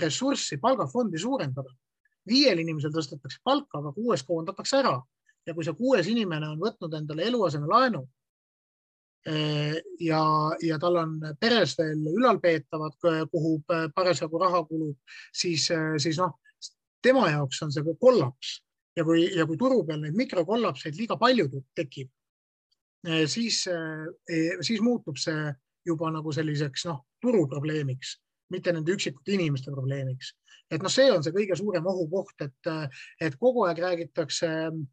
ressurssi 0.02 0.58
palgafondi 0.58 1.22
suurendada. 1.22 1.69
viiel 2.28 2.60
inimesel 2.60 2.91
tõstetakse 2.96 3.41
palka, 3.43 3.80
aga 3.80 3.91
kuues 3.91 4.22
koondatakse 4.24 4.78
ära 4.80 4.96
ja 5.47 5.53
kui 5.53 5.65
see 5.65 5.75
kuues 5.77 6.08
inimene 6.08 6.47
on 6.53 6.60
võtnud 6.62 6.93
endale 6.99 7.25
eluasemelaenu 7.27 8.03
Äh, 9.27 9.82
ja, 9.99 10.51
ja 10.60 10.77
tal 10.79 10.97
on 10.99 11.13
peres 11.39 11.77
veel 11.79 12.01
ülalpeetavad, 12.12 12.97
kuhu 13.32 13.53
parasjagu 13.95 14.39
raha 14.41 14.65
kulub, 14.67 14.97
siis, 15.32 15.69
äh, 15.71 15.93
siis 15.97 16.17
noh, 16.19 16.34
tema 17.01 17.29
jaoks 17.32 17.62
on 17.63 17.71
see 17.71 17.95
kollaps 18.01 18.58
ja 18.97 19.06
kui, 19.08 19.23
ja 19.32 19.45
kui 19.47 19.56
turu 19.58 19.86
peal 19.88 20.01
neid 20.03 20.17
mikrokollapseid 20.19 20.99
liiga 20.99 21.15
palju 21.21 21.47
tekib, 21.71 22.10
äh, 23.08 23.23
siis, 23.32 23.63
siis 24.60 24.84
muutub 24.84 25.15
see 25.15 25.53
juba 25.88 26.12
nagu 26.12 26.36
selliseks 26.36 26.84
noh, 26.89 27.06
turuprobleemiks, 27.23 28.17
mitte 28.51 28.75
nende 28.75 28.91
üksikute 28.91 29.38
inimeste 29.38 29.71
probleemiks. 29.71 30.34
et 30.67 30.84
noh, 30.84 30.91
see 30.91 31.08
on 31.15 31.23
see 31.23 31.32
kõige 31.32 31.56
suurem 31.56 31.88
ohukoht, 31.88 32.43
et, 32.43 32.71
et 33.21 33.39
kogu 33.39 33.63
aeg 33.69 33.79
räägitakse 33.79 34.51
äh, 34.67 34.84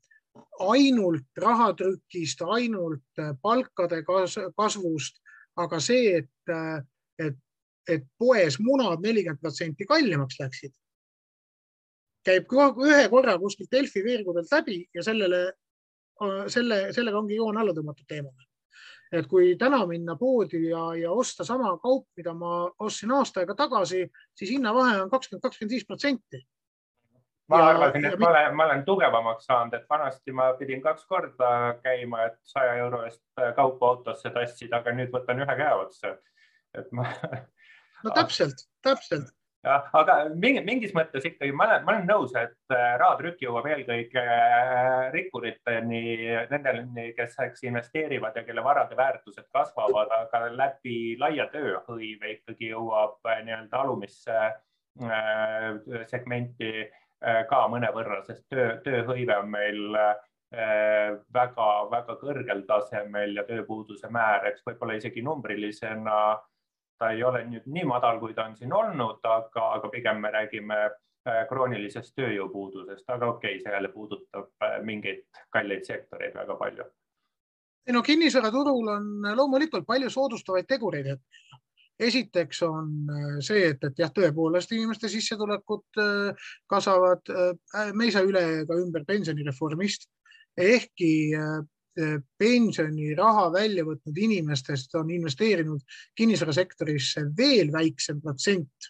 ainult 0.58 1.26
rahatrükist, 1.36 2.42
ainult 2.42 3.18
äh, 3.18 3.32
palkade 3.42 4.02
kasvust, 4.56 5.20
aga 5.56 5.80
see, 5.80 6.20
et, 6.20 6.52
äh, 6.52 6.82
et, 7.18 7.38
et 7.88 8.04
poes 8.18 8.58
munad 8.60 9.02
nelikümmend 9.04 9.40
protsenti 9.40 9.86
kallimaks 9.88 10.38
läksid, 10.40 10.74
käib 12.26 12.52
ühe 12.52 13.02
korra 13.12 13.38
kuskilt 13.40 13.72
Delfi 13.72 14.04
veergudelt 14.04 14.52
läbi 14.52 14.82
ja 14.94 15.02
sellele, 15.02 15.42
äh, 16.22 16.46
selle, 16.52 16.86
sellega 16.96 17.18
ongi 17.18 17.40
joon 17.40 17.58
alla 17.60 17.76
tõmmatud 17.76 18.08
teemale. 18.08 18.46
et 19.10 19.26
kui 19.26 19.56
täna 19.58 19.80
minna 19.90 20.14
poodi 20.14 20.68
ja, 20.68 20.94
ja 20.94 21.10
osta 21.10 21.42
sama 21.44 21.72
kaup, 21.82 22.04
mida 22.16 22.30
ma 22.30 22.70
ostsin 22.78 23.10
aasta 23.10 23.40
aega 23.40 23.56
tagasi, 23.58 24.04
siis 24.38 24.52
hinnavahe 24.54 25.00
on 25.02 25.10
kakskümmend, 25.10 25.42
kakskümmend 25.42 25.72
viis 25.74 25.86
protsenti 25.86 26.44
ma 27.50 27.58
ja, 27.58 27.70
arvasin, 27.74 28.04
et 28.06 28.14
ja, 28.14 28.20
ma 28.20 28.30
olen, 28.30 28.54
ma 28.56 28.68
olen 28.68 28.84
tugevamaks 28.86 29.48
saanud, 29.48 29.74
et 29.74 29.90
vanasti 29.90 30.34
ma 30.36 30.52
pidin 30.58 30.82
kaks 30.84 31.04
korda 31.10 31.50
käima, 31.82 32.28
et 32.30 32.38
saja 32.46 32.76
euro 32.84 33.02
eest 33.08 33.24
kaupa 33.56 33.94
autosse 33.94 34.30
tassida, 34.34 34.80
aga 34.80 34.94
nüüd 34.94 35.12
võtan 35.14 35.42
ühe 35.42 35.58
käe 35.58 35.74
otsa. 35.82 36.16
et 36.78 36.88
ma. 36.94 37.08
no 38.04 38.14
täpselt, 38.14 38.62
täpselt. 38.86 39.32
jah, 39.66 39.88
aga 39.98 40.20
mingis 40.36 40.94
mõttes 40.96 41.26
ikkagi 41.26 41.50
ma 41.56 41.66
olen, 41.66 41.84
ma 41.88 41.96
olen 41.96 42.06
nõus, 42.12 42.36
et 42.38 42.76
äh, 42.76 42.94
rahatrükk 43.02 43.42
jõuab 43.42 43.66
eelkõige 43.72 44.22
äh, 44.22 45.10
rikkuriteni, 45.16 46.04
nendeni, 46.52 47.10
kes 47.18 47.36
eks 47.48 47.66
investeerivad 47.66 48.38
ja 48.38 48.46
kelle 48.46 48.64
varade 48.64 48.96
väärtused 48.96 49.50
kasvavad, 49.50 50.14
aga 50.22 50.46
läbi 50.54 51.18
laia 51.18 51.50
tööhõive 51.50 52.36
ikkagi 52.38 52.70
jõuab 52.76 53.18
äh, 53.26 53.42
nii-öelda 53.48 53.84
alumisse 53.84 54.50
segmenti 56.10 56.70
Äh, 56.70 56.90
ka 57.20 57.60
mõnevõrra, 57.68 58.22
sest 58.24 58.46
töö, 58.48 58.78
tööhõive 58.84 59.36
on 59.36 59.50
meil 59.52 59.96
väga-väga 60.50 62.14
äh, 62.14 62.20
kõrgel 62.20 62.62
tasemel 62.66 63.36
ja 63.36 63.44
tööpuuduse 63.46 64.08
määr, 64.10 64.48
eks 64.50 64.64
võib-olla 64.66 64.96
isegi 64.98 65.22
numbrilisena 65.22 66.16
ta 67.00 67.10
ei 67.16 67.22
ole 67.24 67.44
nüüd 67.48 67.68
nii 67.70 67.86
madal, 67.88 68.18
kui 68.20 68.34
ta 68.36 68.44
on 68.48 68.56
siin 68.56 68.72
olnud, 68.76 69.22
aga, 69.24 69.66
aga 69.78 69.88
pigem 69.92 70.20
me 70.20 70.32
räägime 70.34 70.78
äh, 70.84 71.44
kroonilisest 71.48 72.12
tööjõupuudusest, 72.18 73.06
aga 73.08 73.30
okei 73.34 73.54
okay,, 73.54 73.62
see 73.62 73.76
jälle 73.76 73.92
puudutab 73.94 74.66
mingeid 74.84 75.22
kalleid 75.54 75.86
sektoreid 75.88 76.34
väga 76.36 76.56
palju. 76.60 76.88
ei 77.86 77.96
no 77.96 78.02
kinnisvaraturul 78.02 78.90
on 78.96 79.06
loomulikult 79.36 79.86
palju 79.86 80.10
soodustavaid 80.10 80.68
tegureid, 80.68 81.06
et 81.14 81.22
esiteks 82.00 82.62
on 82.66 82.92
äh, 83.12 83.34
see, 83.44 83.70
et, 83.72 83.82
et 83.84 84.00
jah, 84.02 84.12
tõepoolest 84.14 84.72
inimeste 84.76 85.10
sissetulekud 85.12 86.00
äh, 86.00 86.48
kasvavad. 86.70 87.28
Äh, 87.30 87.90
me 87.94 88.08
ei 88.08 88.14
saa 88.14 88.26
üle 88.26 88.42
ega 88.62 88.78
ümber 88.80 89.06
pensionireformist, 89.08 90.08
ehkki 90.60 91.12
pensioniraha 92.40 93.44
välja 93.52 93.82
võtnud 93.84 94.16
inimestest 94.24 94.94
on 94.98 95.10
investeerinud 95.12 95.82
kinnisvarasektorisse 96.16 97.24
veel 97.36 97.72
väiksem 97.74 98.20
protsent 98.22 98.88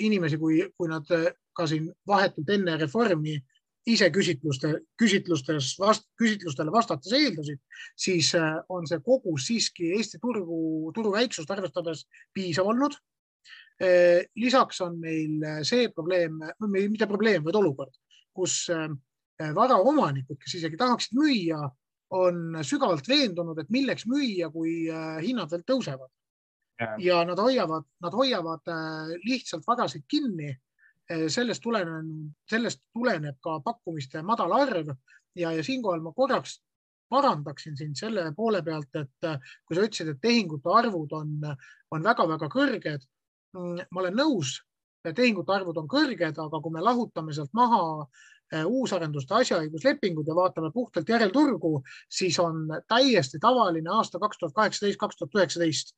inimesi, 0.00 0.38
kui, 0.40 0.60
kui 0.76 0.88
nad 0.88 1.08
ka 1.56 1.66
siin 1.68 1.88
vahetult 2.08 2.52
enne 2.54 2.76
reformi 2.80 3.34
ise 3.86 4.08
küsitluste, 4.10 4.72
küsitlustes 4.98 5.74
vast,, 5.78 6.08
küsitlustele 6.18 6.72
vastates 6.74 7.12
eeldasid, 7.16 7.60
siis 7.98 8.32
äh, 8.38 8.56
on 8.72 8.86
see 8.88 8.98
kogus 9.04 9.46
siiski 9.50 9.92
Eesti 9.98 10.20
turgu, 10.22 10.90
turu 10.96 11.12
väiksust 11.14 11.50
arvestades 11.54 12.06
piisav 12.34 12.72
olnud. 12.72 12.98
lisaks 14.40 14.78
on 14.80 14.94
meil 14.96 15.42
see 15.68 15.90
probleem, 15.92 16.38
mitte 16.64 17.06
probleem, 17.06 17.42
vaid 17.44 17.58
olukord, 17.58 17.92
kus 18.32 18.70
varaomanikud, 19.36 20.38
kes 20.40 20.54
isegi 20.56 20.78
tahaksid 20.80 21.12
müüa, 21.12 21.58
on 22.16 22.56
sügavalt 22.64 23.08
veendunud, 23.08 23.58
et 23.60 23.68
milleks 23.68 24.06
müüa, 24.08 24.48
kui 24.54 24.86
hinnad 25.26 25.52
veel 25.52 25.66
tõusevad. 25.68 26.08
ja 27.04 27.20
nad 27.24 27.38
hoiavad, 27.40 27.84
nad 28.04 28.16
hoiavad 28.16 28.72
lihtsalt 29.28 29.68
varasid 29.68 30.08
kinni 30.08 30.56
sellest 31.06 31.62
tuleneb, 31.62 32.06
sellest 32.50 32.80
tuleneb 32.94 33.36
ka 33.42 33.60
pakkumiste 33.64 34.22
madal 34.26 34.52
arv 34.56 34.90
ja, 35.36 35.52
ja 35.52 35.64
siinkohal 35.64 36.02
ma 36.02 36.12
korraks 36.16 36.58
parandaksin 37.08 37.76
sind 37.78 37.98
selle 37.98 38.32
poole 38.36 38.62
pealt, 38.66 38.94
et 38.98 39.28
kui 39.66 39.76
sa 39.76 39.84
ütlesid, 39.86 40.10
et 40.10 40.22
tehingute 40.22 40.72
arvud 40.74 41.12
on, 41.14 41.36
on 41.94 42.06
väga-väga 42.06 42.48
kõrged. 42.52 43.04
Mm, 43.56 43.84
ma 43.90 44.02
olen 44.02 44.18
nõus, 44.18 44.56
tehingute 45.14 45.54
arvud 45.54 45.78
on 45.78 45.86
kõrged, 45.90 46.40
aga 46.42 46.62
kui 46.62 46.74
me 46.74 46.82
lahutame 46.82 47.34
sealt 47.36 47.52
maha 47.54 47.82
eh, 48.02 48.64
uusarenduste 48.64 49.36
asjaõiguslepingud 49.38 50.26
ja 50.26 50.34
vaatame 50.34 50.72
puhtalt 50.74 51.08
järelturgu, 51.08 51.76
siis 52.10 52.38
on 52.42 52.66
täiesti 52.88 53.38
tavaline 53.42 53.92
aasta 54.00 54.18
kaks 54.22 54.42
tuhat 54.42 54.58
kaheksateist, 54.58 55.00
kaks 55.00 55.22
tuhat 55.22 55.38
üheksateist 55.38 55.94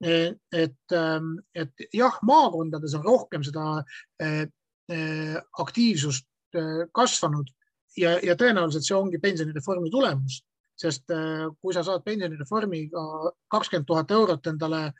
et, 0.00 0.92
ähm, 0.92 1.36
et 1.54 1.72
jah, 1.94 2.18
maakondades 2.22 2.94
on 2.98 3.04
rohkem 3.04 3.44
seda 3.44 3.84
äh, 4.20 4.44
äh, 4.92 5.36
aktiivsust 5.58 6.26
äh, 6.54 6.84
kasvanud 6.92 7.48
ja, 7.96 8.18
ja 8.20 8.36
tõenäoliselt 8.36 8.84
see 8.84 8.96
ongi 8.96 9.20
pensionireformi 9.22 9.90
tulemus, 9.90 10.42
sest 10.76 11.08
kui 11.08 11.72
sa 11.72 11.80
saad 11.86 12.04
pensionireformiga 12.04 13.32
kakskümmend 13.48 13.86
tuhat 13.88 14.10
eurot 14.12 14.50
endale 14.50 14.90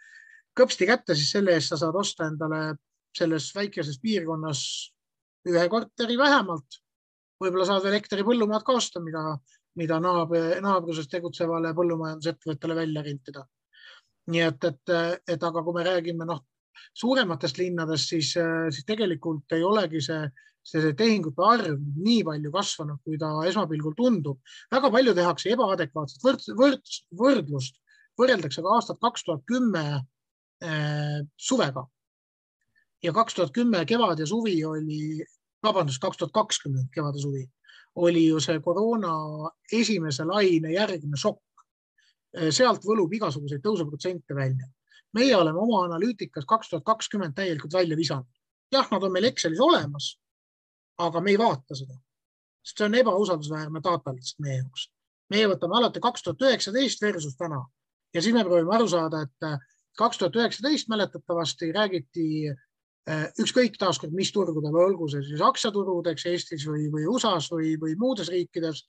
kõpsti 0.56 0.88
kätte, 0.88 1.14
siis 1.14 1.34
selle 1.34 1.52
eest 1.52 1.74
sa 1.74 1.76
saad 1.82 1.98
osta 2.00 2.30
endale 2.30 2.78
selles 3.16 3.50
väikeses 3.52 3.98
piirkonnas 4.00 4.62
ühe 5.48 5.66
korteri 5.68 6.16
vähemalt. 6.16 6.80
võib-olla 7.36 7.66
saad 7.68 7.84
veel 7.84 7.98
hektari 7.98 8.24
põllumaad 8.24 8.64
ka 8.64 8.72
osta, 8.72 9.00
mida, 9.04 9.36
mida 9.76 10.00
naabri, 10.00 10.40
naabruses 10.64 11.08
tegutsevale 11.12 11.74
põllumajandusettevõttele 11.76 12.78
välja 12.80 13.04
rentida 13.04 13.44
nii 14.32 14.42
et, 14.42 14.64
et, 14.64 14.92
et 15.36 15.48
aga 15.48 15.62
kui 15.62 15.76
me 15.76 15.84
räägime 15.86 16.26
noh, 16.28 16.42
suurematest 16.96 17.58
linnadest, 17.60 18.12
siis, 18.12 18.32
siis 18.74 18.86
tegelikult 18.88 19.52
ei 19.56 19.64
olegi 19.64 20.00
see, 20.04 20.20
see, 20.66 20.82
see 20.82 20.94
tehingute 20.98 21.44
arv 21.44 21.80
nii 21.96 22.22
palju 22.26 22.52
kasvanud, 22.54 23.00
kui 23.04 23.18
ta 23.20 23.30
esmapilgul 23.48 23.96
tundub. 23.98 24.40
väga 24.72 24.90
palju 24.92 25.14
tehakse 25.16 25.52
ebaadekvaatset 25.54 26.24
võrd, 26.26 26.46
võrd, 26.60 26.94
võrdlust, 27.22 27.80
võrreldakse 28.18 28.64
ka 28.64 28.76
aastat 28.76 29.00
kaks 29.02 29.26
tuhat 29.26 29.44
kümme 29.48 29.84
eh, 29.96 31.20
suvega. 31.36 31.86
ja 33.02 33.12
kaks 33.12 33.34
tuhat 33.34 33.52
kümme 33.54 33.84
kevad 33.86 34.18
ja 34.18 34.26
suvi 34.26 34.56
oli, 34.64 35.24
vabandust, 35.62 36.00
kaks 36.02 36.18
tuhat 36.18 36.32
kakskümmend 36.34 36.90
kevad 36.94 37.14
ja 37.14 37.22
suvi 37.22 37.44
oli 37.96 38.26
ju 38.26 38.40
see 38.40 38.60
koroona 38.60 39.12
esimese 39.72 40.24
laine 40.28 40.72
järgne 40.74 41.16
šokk 41.16 41.55
sealt 42.50 42.84
võlub 42.84 43.12
igasuguseid 43.16 43.62
tõusuprotsente 43.64 44.34
välja. 44.34 44.68
meie 45.16 45.36
oleme 45.36 45.58
oma 45.58 45.84
analüütikas 45.86 46.44
kaks 46.44 46.68
tuhat 46.68 46.84
kakskümmend 46.84 47.34
täielikult 47.34 47.72
välja 47.72 47.96
visanud. 47.96 48.26
jah, 48.72 48.88
nad 48.90 49.02
on 49.02 49.12
meil 49.12 49.24
Excelis 49.24 49.60
olemas, 49.60 50.18
aga 50.98 51.20
me 51.20 51.30
ei 51.30 51.38
vaata 51.38 51.74
seda, 51.74 51.94
sest 52.64 52.78
see 52.78 52.86
on 52.86 52.94
ebausaldusväärne 52.94 53.80
data 53.82 54.12
lihtsalt 54.12 54.44
meie 54.44 54.58
jaoks. 54.58 54.90
meie 55.30 55.48
võtame 55.48 55.78
alati 55.78 56.00
kaks 56.00 56.22
tuhat 56.22 56.42
üheksateist 56.42 57.02
versus 57.02 57.36
täna 57.36 57.64
ja 58.14 58.22
siis 58.22 58.34
me 58.34 58.44
proovime 58.44 58.74
aru 58.74 58.88
saada, 58.88 59.22
et 59.22 59.48
eh, 59.48 59.58
kaks 59.96 60.18
tuhat 60.18 60.36
üheksateist 60.36 60.88
mäletatavasti 60.88 61.72
räägiti 61.72 62.28
eh, 62.48 63.26
ükskõik 63.40 63.78
taaskord, 63.78 64.12
mis 64.12 64.32
turgudel, 64.32 64.76
olgu 64.76 65.08
see 65.08 65.22
siis 65.24 65.40
aktsiaturud, 65.40 66.06
eks 66.12 66.26
Eestis 66.26 66.66
või, 66.68 66.90
või 66.92 67.06
USA-s 67.08 67.48
või, 67.52 67.76
või 67.80 67.96
muudes 67.96 68.28
riikides 68.28 68.84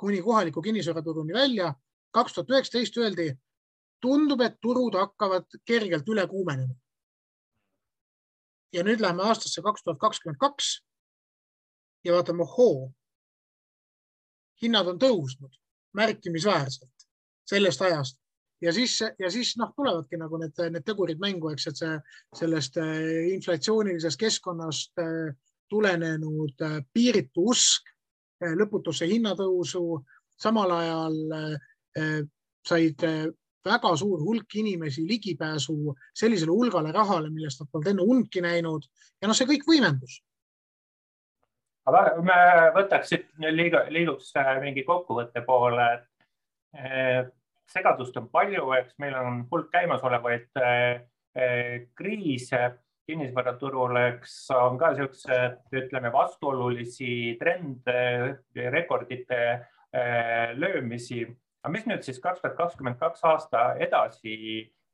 kuni 0.00 0.22
kohaliku 0.22 0.62
kinnisvaraturuni 0.62 1.34
välja 1.34 1.74
kaks 2.16 2.34
tuhat 2.34 2.50
üheksateist 2.54 2.96
öeldi, 3.00 3.30
tundub, 4.02 4.42
et 4.44 4.58
turud 4.62 4.96
hakkavad 4.96 5.58
kergelt 5.68 6.08
üle 6.08 6.26
kuumenema. 6.30 6.74
ja 8.72 8.82
nüüd 8.84 9.00
läheme 9.00 9.22
aastasse 9.24 9.62
kaks 9.62 9.84
tuhat 9.84 9.98
kakskümmend 10.00 10.40
kaks 10.40 10.82
ja 12.04 12.12
vaatame, 12.12 12.42
ohoo, 12.42 12.90
hinnad 14.62 14.88
on 14.90 14.98
tõusnud 15.00 15.54
märkimisväärselt 15.96 17.06
sellest 17.48 17.82
ajast 17.82 18.18
ja 18.60 18.72
siis, 18.72 19.00
ja 19.18 19.30
siis 19.30 19.54
noh, 19.60 19.72
tulevadki 19.76 20.18
nagu 20.20 20.38
need, 20.40 20.60
need 20.72 20.86
tegurid 20.86 21.20
mängu, 21.22 21.50
eks, 21.52 21.68
et 21.70 21.80
see 21.80 21.94
sellest 22.40 22.78
äh, 22.80 23.28
inflatsioonilisest 23.34 24.20
keskkonnast 24.20 25.02
äh, 25.02 25.34
tulenenud 25.72 26.64
äh, 26.64 26.80
piiritu 26.92 27.50
usk 27.52 27.92
lõputusse 28.36 29.06
hinnatõusu, 29.08 29.80
samal 30.36 30.74
ajal 30.76 31.14
said 32.66 33.02
äh, 33.04 33.26
väga 33.66 33.96
suur 33.98 34.22
hulk 34.22 34.54
inimesi 34.54 35.06
ligipääsu 35.08 35.94
sellisele 36.14 36.54
hulgale 36.54 36.92
rahale, 36.94 37.30
millest 37.30 37.62
nad 37.62 37.70
polnud 37.72 37.92
enne 37.92 38.06
undki 38.14 38.42
näinud 38.44 38.86
ja 39.20 39.28
noh, 39.28 39.36
see 39.36 39.48
kõik 39.48 39.66
võimendus. 39.68 40.20
aga 41.86 42.02
me 42.22 42.38
võtaks 42.74 43.12
siit 43.12 43.28
liiga, 43.54 43.84
liiguks 43.90 44.32
äh, 44.38 44.56
mingi 44.62 44.86
kokkuvõtte 44.86 45.42
poole. 45.46 45.88
segadust 47.66 48.16
on 48.20 48.26
palju, 48.28 48.66
eks 48.76 48.98
meil 49.00 49.14
on 49.16 49.38
hulk 49.50 49.70
käimasolevaid 49.72 50.50
kriise 51.96 52.60
kinnisvaraturul, 53.06 53.96
eks 54.10 54.34
on 54.52 54.76
ka 54.78 54.90
niisugused, 54.92 55.56
ütleme, 55.80 56.10
vastuolulisi 56.12 57.36
trende, 57.40 57.96
rekordite 58.74 59.40
löömisi 60.58 61.24
aga 61.66 61.74
mis 61.74 61.86
nüüd 61.90 62.04
siis 62.06 62.20
kaks 62.22 62.38
tuhat 62.38 62.54
kakskümmend 62.54 62.98
kaks 63.00 63.24
aasta 63.26 63.72
edasi 63.82 64.36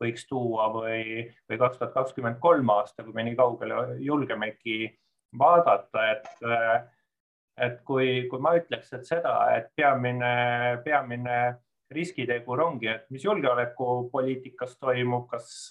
võiks 0.00 0.24
tuua 0.24 0.70
või, 0.72 1.26
või 1.50 1.58
kaks 1.61 1.76
tuhat 1.76 1.92
kakskümmend 1.92 2.38
kolm 2.40 2.70
aasta, 2.72 3.04
kui 3.04 3.12
me 3.12 3.26
nii 3.26 3.37
kaugele 3.37 3.98
julgemegi 4.00 4.87
vaadata, 5.37 6.06
et, 6.14 6.30
et 7.61 7.76
kui, 7.85 8.24
kui 8.30 8.40
ma 8.40 8.54
ütleks, 8.56 8.88
et 8.96 9.04
seda, 9.04 9.35
et 9.58 9.68
peamine, 9.76 10.32
peamine 10.87 11.37
riskitegur 11.92 12.62
ongi, 12.64 12.88
et 12.88 13.04
mis 13.12 13.26
julgeolekupoliitikas 13.28 14.78
toimub, 14.80 15.26
kas, 15.28 15.68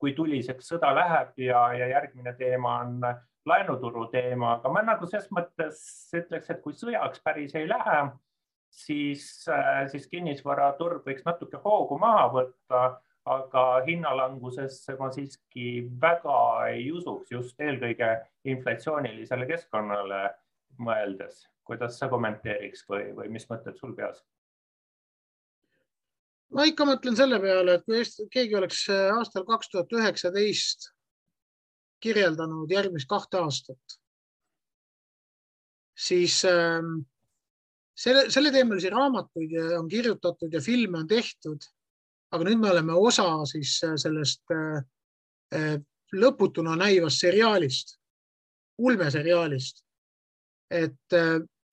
kui 0.00 0.16
tuliseks 0.18 0.72
sõda 0.72 0.90
läheb 0.96 1.38
ja, 1.46 1.68
ja 1.78 1.86
järgmine 1.94 2.34
teema 2.34 2.80
on 2.82 2.98
laenuturu 3.46 4.08
teema, 4.10 4.56
aga 4.58 4.74
ma 4.74 4.82
nagu 4.90 5.06
ses 5.06 5.30
mõttes 5.30 6.10
ütleks, 6.18 6.50
et 6.50 6.60
kui 6.66 6.74
sõjaks 6.74 7.22
päris 7.22 7.54
ei 7.54 7.70
lähe 7.70 8.02
siis, 8.70 9.48
äh, 9.48 9.84
siis 9.90 10.06
kinnisvaraturg 10.10 11.06
võiks 11.06 11.26
natuke 11.26 11.60
hoogu 11.64 11.98
maha 11.98 12.26
võtta, 12.34 12.82
aga 13.30 13.64
hinnalangusesse 13.86 14.96
ma 14.98 15.10
siiski 15.12 15.84
väga 16.00 16.40
ei 16.72 16.88
usuks, 16.92 17.30
just 17.30 17.60
eelkõige 17.60 18.14
inflatsioonilisele 18.48 19.46
keskkonnale 19.50 20.28
mõeldes. 20.78 21.46
kuidas 21.70 21.98
sa 21.98 22.08
kommenteeriks 22.10 22.80
või, 22.88 23.12
või 23.14 23.28
mis 23.30 23.44
mõtted 23.46 23.76
sul 23.78 23.92
peas? 23.94 24.24
ma 26.50 26.64
ikka 26.66 26.86
mõtlen 26.88 27.16
selle 27.16 27.38
peale, 27.40 27.76
et 27.76 27.84
kui 27.84 28.00
Eesti, 28.00 28.26
keegi 28.32 28.56
oleks 28.58 28.88
äh, 28.90 29.10
aastal 29.14 29.44
kaks 29.46 29.70
tuhat 29.70 29.92
üheksateist 29.92 30.90
kirjeldanud 32.00 32.70
järgmist 32.72 33.08
kahte 33.08 33.38
aastat, 33.38 34.00
siis 35.94 36.40
ähm, 36.48 37.02
selle, 38.00 38.30
selleteemalisi 38.30 38.90
raamatuid 38.90 39.54
on 39.78 39.88
kirjutatud 39.88 40.52
ja 40.52 40.60
filme 40.60 40.98
on 40.98 41.06
tehtud. 41.06 41.68
aga 42.30 42.44
nüüd 42.46 42.60
me 42.62 42.68
oleme 42.70 42.94
osa 42.94 43.24
siis 43.50 43.72
äh, 43.82 43.96
sellest 43.98 44.52
äh, 44.54 44.84
äh, 45.54 45.80
lõputuna 46.14 46.76
näivast 46.78 47.24
seriaalist, 47.24 47.96
ulmeseriaalist. 48.78 49.82
et 50.70 51.16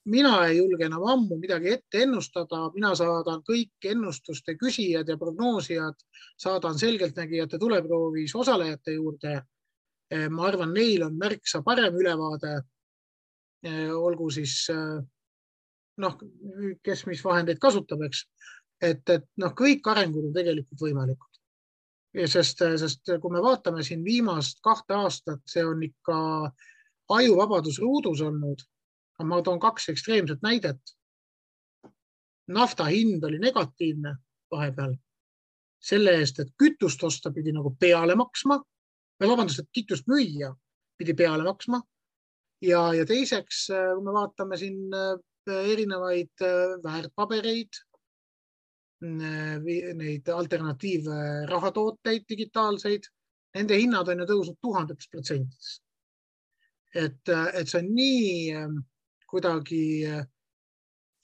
mina 0.10 0.32
ei 0.48 0.58
julge 0.58 0.86
enam 0.86 1.04
ammu 1.06 1.38
midagi 1.38 1.70
ette 1.76 2.02
ennustada, 2.02 2.64
mina 2.74 2.96
saadan 2.98 3.44
kõik 3.46 3.86
ennustuste 3.86 4.56
küsijad 4.58 5.10
ja 5.10 5.18
prognoosijad, 5.22 6.00
saadan 6.42 6.80
selgeltnägijate 6.80 7.60
tuleproovis 7.60 8.36
osalejate 8.36 8.98
juurde. 8.98 9.42
ma 10.30 10.48
arvan, 10.48 10.74
neil 10.74 11.04
on 11.04 11.18
märksa 11.18 11.62
parem 11.62 11.94
ülevaade. 11.94 12.62
olgu 13.94 14.30
siis 14.30 14.66
noh, 15.98 16.18
kes 16.84 17.06
mis 17.10 17.24
vahendeid 17.26 17.60
kasutab, 17.62 18.04
eks. 18.08 18.24
et, 18.82 19.04
et 19.10 19.26
noh, 19.42 19.54
kõik 19.58 19.88
arengud 19.90 20.30
on 20.30 20.36
tegelikult 20.36 20.82
võimalikud. 20.82 21.42
sest, 22.26 22.64
sest 22.82 23.12
kui 23.22 23.32
me 23.34 23.42
vaatame 23.44 23.84
siin 23.84 24.04
viimast 24.04 24.62
kahte 24.64 24.94
aastat, 24.94 25.42
see 25.46 25.66
on 25.66 25.84
ikka 25.84 26.18
ajuvabadus 27.10 27.80
ruudus 27.80 28.22
olnud. 28.22 28.62
ma 29.24 29.42
toon 29.42 29.60
kaks 29.60 29.90
ekstreemset 29.90 30.42
näidet. 30.42 30.82
nafta 32.48 32.86
hind 32.86 33.24
oli 33.24 33.40
negatiivne 33.40 34.16
vahepeal 34.52 34.96
selle 35.80 36.14
eest, 36.20 36.40
et 36.40 36.54
kütust 36.58 37.04
osta 37.04 37.32
pidi 37.32 37.52
nagu 37.54 37.76
peale 37.80 38.16
maksma 38.16 38.58
või 39.22 39.30
vabandust, 39.30 39.60
et 39.60 39.70
kütust 39.74 40.08
müüa 40.08 40.54
pidi 40.98 41.14
peale 41.14 41.44
maksma. 41.44 41.82
ja, 42.62 42.94
ja 42.94 43.06
teiseks, 43.06 43.68
kui 43.68 44.04
me 44.04 44.14
vaatame 44.14 44.58
siin 44.58 44.94
erinevaid 45.48 46.46
väärtpabereid, 46.84 47.82
neid 49.02 50.30
alternatiivrahatooteid 50.34 52.26
digitaalseid, 52.30 53.06
nende 53.58 53.78
hinnad 53.78 54.10
on 54.10 54.24
ju 54.24 54.30
tõusnud 54.32 54.58
tuhandetes 54.62 55.12
protsentides. 55.12 55.82
et, 56.96 57.30
et 57.30 57.68
see 57.70 57.80
on 57.84 57.94
nii 57.94 58.66
kuidagi 59.30 59.84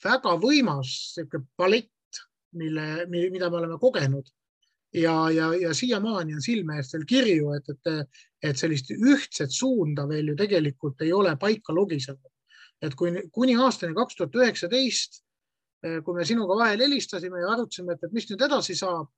väga 0.03 0.35
võimas 0.37 0.93
sihuke 1.15 1.41
palett, 1.57 1.89
mille, 2.53 3.05
mida 3.09 3.49
me 3.49 3.57
oleme 3.57 3.79
kogenud 3.81 4.27
ja, 4.93 5.31
ja, 5.31 5.53
ja 5.55 5.73
siiamaani 5.73 6.35
on 6.35 6.41
silme 6.41 6.77
eest 6.77 6.93
veel 6.93 7.05
kirju, 7.09 7.53
et, 7.57 7.69
et, 7.69 8.21
et 8.49 8.59
sellist 8.59 8.91
ühtset 8.93 9.53
suunda 9.53 10.05
veel 10.09 10.31
ju 10.31 10.37
tegelikult 10.37 11.01
ei 11.01 11.13
ole 11.13 11.35
paika 11.39 11.73
logisenud. 11.73 12.29
Et 12.83 12.95
kui 12.99 13.13
kuni 13.31 13.55
aastani 13.55 13.95
kaks 13.95 14.17
tuhat 14.19 14.35
üheksateist, 14.41 15.21
kui 15.83 16.15
me 16.15 16.25
sinuga 16.27 16.55
vahel 16.59 16.83
helistasime 16.85 17.41
ja 17.41 17.53
arutasime, 17.55 17.95
et, 17.95 18.11
mis 18.15 18.27
nüüd 18.29 18.43
edasi 18.45 18.75
saab, 18.79 19.09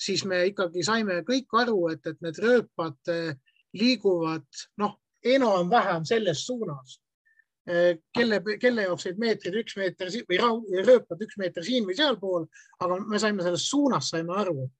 siis 0.00 0.24
me 0.28 0.42
ikkagi 0.48 0.84
saime 0.84 1.20
kõik 1.28 1.52
aru, 1.62 1.78
et, 1.92 2.04
et 2.08 2.18
need 2.24 2.40
rööpad 2.40 3.12
liiguvad 3.76 4.64
noh, 4.80 4.98
enam-vähem 5.24 6.04
selles 6.08 6.44
suunas 6.48 6.98
Eh, 7.70 7.98
kelle, 8.16 8.40
kelle 8.58 8.86
jaoks 8.86 9.04
olid 9.06 9.18
meetrid 9.20 9.56
üks 9.60 9.76
meeter 9.76 10.08
või 10.26 10.38
rööpad 10.80 11.20
üks 11.22 11.36
meeter 11.38 11.62
siin 11.62 11.84
või 11.86 11.94
sealpool, 11.98 12.46
aga 12.80 12.96
me 13.04 13.18
saime 13.20 13.44
sellest 13.44 13.68
suunast 13.68 14.14
saime 14.14 14.32
aru. 14.42 14.70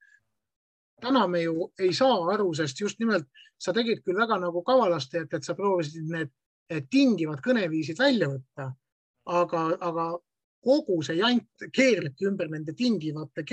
täna 1.00 1.26
me 1.28 1.42
ju 1.42 1.70
ei 1.78 1.92
saa 1.96 2.16
aru, 2.32 2.50
sest 2.54 2.80
just 2.80 2.98
nimelt 3.00 3.28
sa 3.58 3.72
tegid 3.72 4.02
küll 4.04 4.18
väga 4.18 4.36
nagu 4.40 4.62
kavalasti, 4.62 5.22
et, 5.22 5.32
et 5.32 5.44
sa 5.44 5.54
proovisid 5.54 6.08
need 6.12 6.32
tingivad 6.90 7.40
kõneviisid 7.44 7.98
välja 7.98 8.28
võtta, 8.30 8.70
aga, 9.26 9.62
aga 9.80 10.06
kogu 10.64 11.00
see 11.02 11.18
jant 11.18 11.68
keerlebki 11.72 12.28
ümber 12.28 12.50
nende 12.52 12.74
tingivate, 12.76 13.44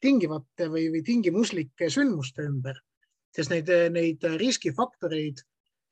tingivate 0.00 0.68
või, 0.70 0.86
või 0.94 1.02
tingimuslike 1.06 1.90
sündmuste 1.90 2.46
ümber, 2.46 2.78
sest 3.34 3.52
neid, 3.52 3.70
neid 3.92 4.24
riskifaktoreid 4.38 5.42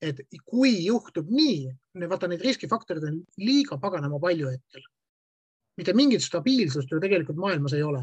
et 0.04 0.20
kui 0.44 0.72
juhtub 0.84 1.28
nii, 1.32 1.70
vaata 2.08 2.28
neid 2.28 2.44
riskifaktoreid 2.44 3.06
on 3.08 3.20
liiga 3.40 3.78
paganama 3.80 4.20
palju 4.20 4.50
hetkel. 4.52 4.84
mitte 5.76 5.92
mingit 5.92 6.22
stabiilsust 6.24 6.90
ju 6.90 7.00
tegelikult 7.00 7.36
maailmas 7.36 7.74
ei 7.76 7.82
ole. 7.82 8.02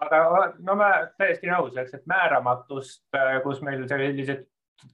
aga 0.00 0.18
no 0.60 0.76
ma 0.76 0.90
täiesti 1.18 1.48
nõus, 1.48 1.76
eks, 1.76 1.94
et 1.94 2.06
määramatust, 2.06 3.04
kus 3.44 3.62
meil 3.62 3.86
sellised 3.88 4.46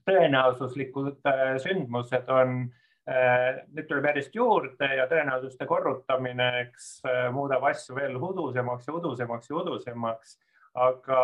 tõenäosuslikud 0.07 1.25
äh, 1.27 1.57
sündmused 1.63 2.29
on, 2.31 2.69
nüüd 3.07 3.87
tuleb 3.89 4.05
järjest 4.11 4.35
juurde 4.37 4.87
ja 4.95 5.07
tõenäosuste 5.09 5.65
korrutamine, 5.65 6.47
eks 6.67 7.01
muudab 7.33 7.65
asju 7.71 7.95
veel 7.97 8.15
udusemaks 8.15 8.87
ja 8.87 8.93
udusemaks 8.99 9.49
ja 9.49 9.55
udusemaks. 9.63 10.37
aga, 10.73 11.21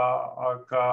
aga 0.49 0.85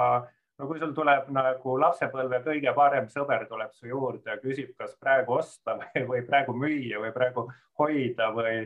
no 0.59 0.67
kui 0.69 0.79
sul 0.79 0.93
tuleb 0.95 1.27
nagu 1.35 1.77
lapsepõlve 1.81 2.39
kõige 2.45 2.73
parem 2.75 3.09
sõber 3.11 3.47
tuleb 3.49 3.73
su 3.75 3.89
juurde 3.89 4.31
ja 4.31 4.37
küsib, 4.39 4.71
kas 4.79 4.95
praegu 5.01 5.39
osta 5.39 5.75
või, 5.81 6.05
või 6.11 6.21
praegu 6.27 6.55
müüa 6.55 7.01
või 7.03 7.11
praegu 7.15 7.47
hoida 7.81 8.29
või 8.35 8.61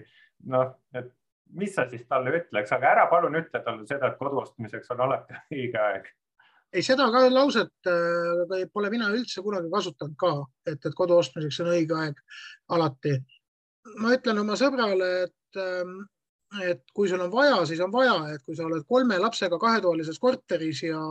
noh, 0.51 0.75
et 0.93 1.09
mis 1.57 1.73
sa 1.75 1.87
siis 1.89 2.05
talle 2.07 2.33
ütleks, 2.37 2.71
aga 2.75 2.91
ära 2.93 3.05
palun 3.09 3.39
ütle 3.39 3.61
talle 3.65 3.87
seda, 3.89 4.11
et 4.11 4.19
kodu 4.19 4.43
ostmiseks 4.43 4.91
on 4.93 5.05
alati 5.07 5.37
õige 5.55 5.81
aeg. 5.81 6.11
Ei, 6.73 6.83
seda 6.85 7.09
ka 7.13 7.25
lauset 7.31 7.89
äh, 7.89 8.67
pole 8.73 8.91
mina 8.93 9.09
üldse 9.15 9.41
kunagi 9.45 9.71
kasutanud 9.73 10.15
ka, 10.19 10.33
et, 10.67 10.79
et 10.85 10.95
kodu 10.95 11.17
ostmiseks 11.17 11.61
on 11.63 11.73
õige 11.73 11.97
aeg 11.97 12.23
alati. 12.75 13.17
ma 13.99 14.13
ütlen 14.13 14.41
oma 14.43 14.57
sõbrale, 14.59 15.11
et 15.27 15.61
ähm, 15.61 15.99
et 16.65 16.81
kui 16.93 17.09
sul 17.09 17.21
on 17.21 17.31
vaja, 17.31 17.61
siis 17.69 17.79
on 17.85 17.91
vaja, 17.93 18.15
et 18.33 18.41
kui 18.45 18.55
sa 18.57 18.65
oled 18.65 18.85
kolme 18.89 19.19
lapsega 19.21 19.59
kahetoalises 19.61 20.17
korteris 20.19 20.81
ja, 20.87 21.01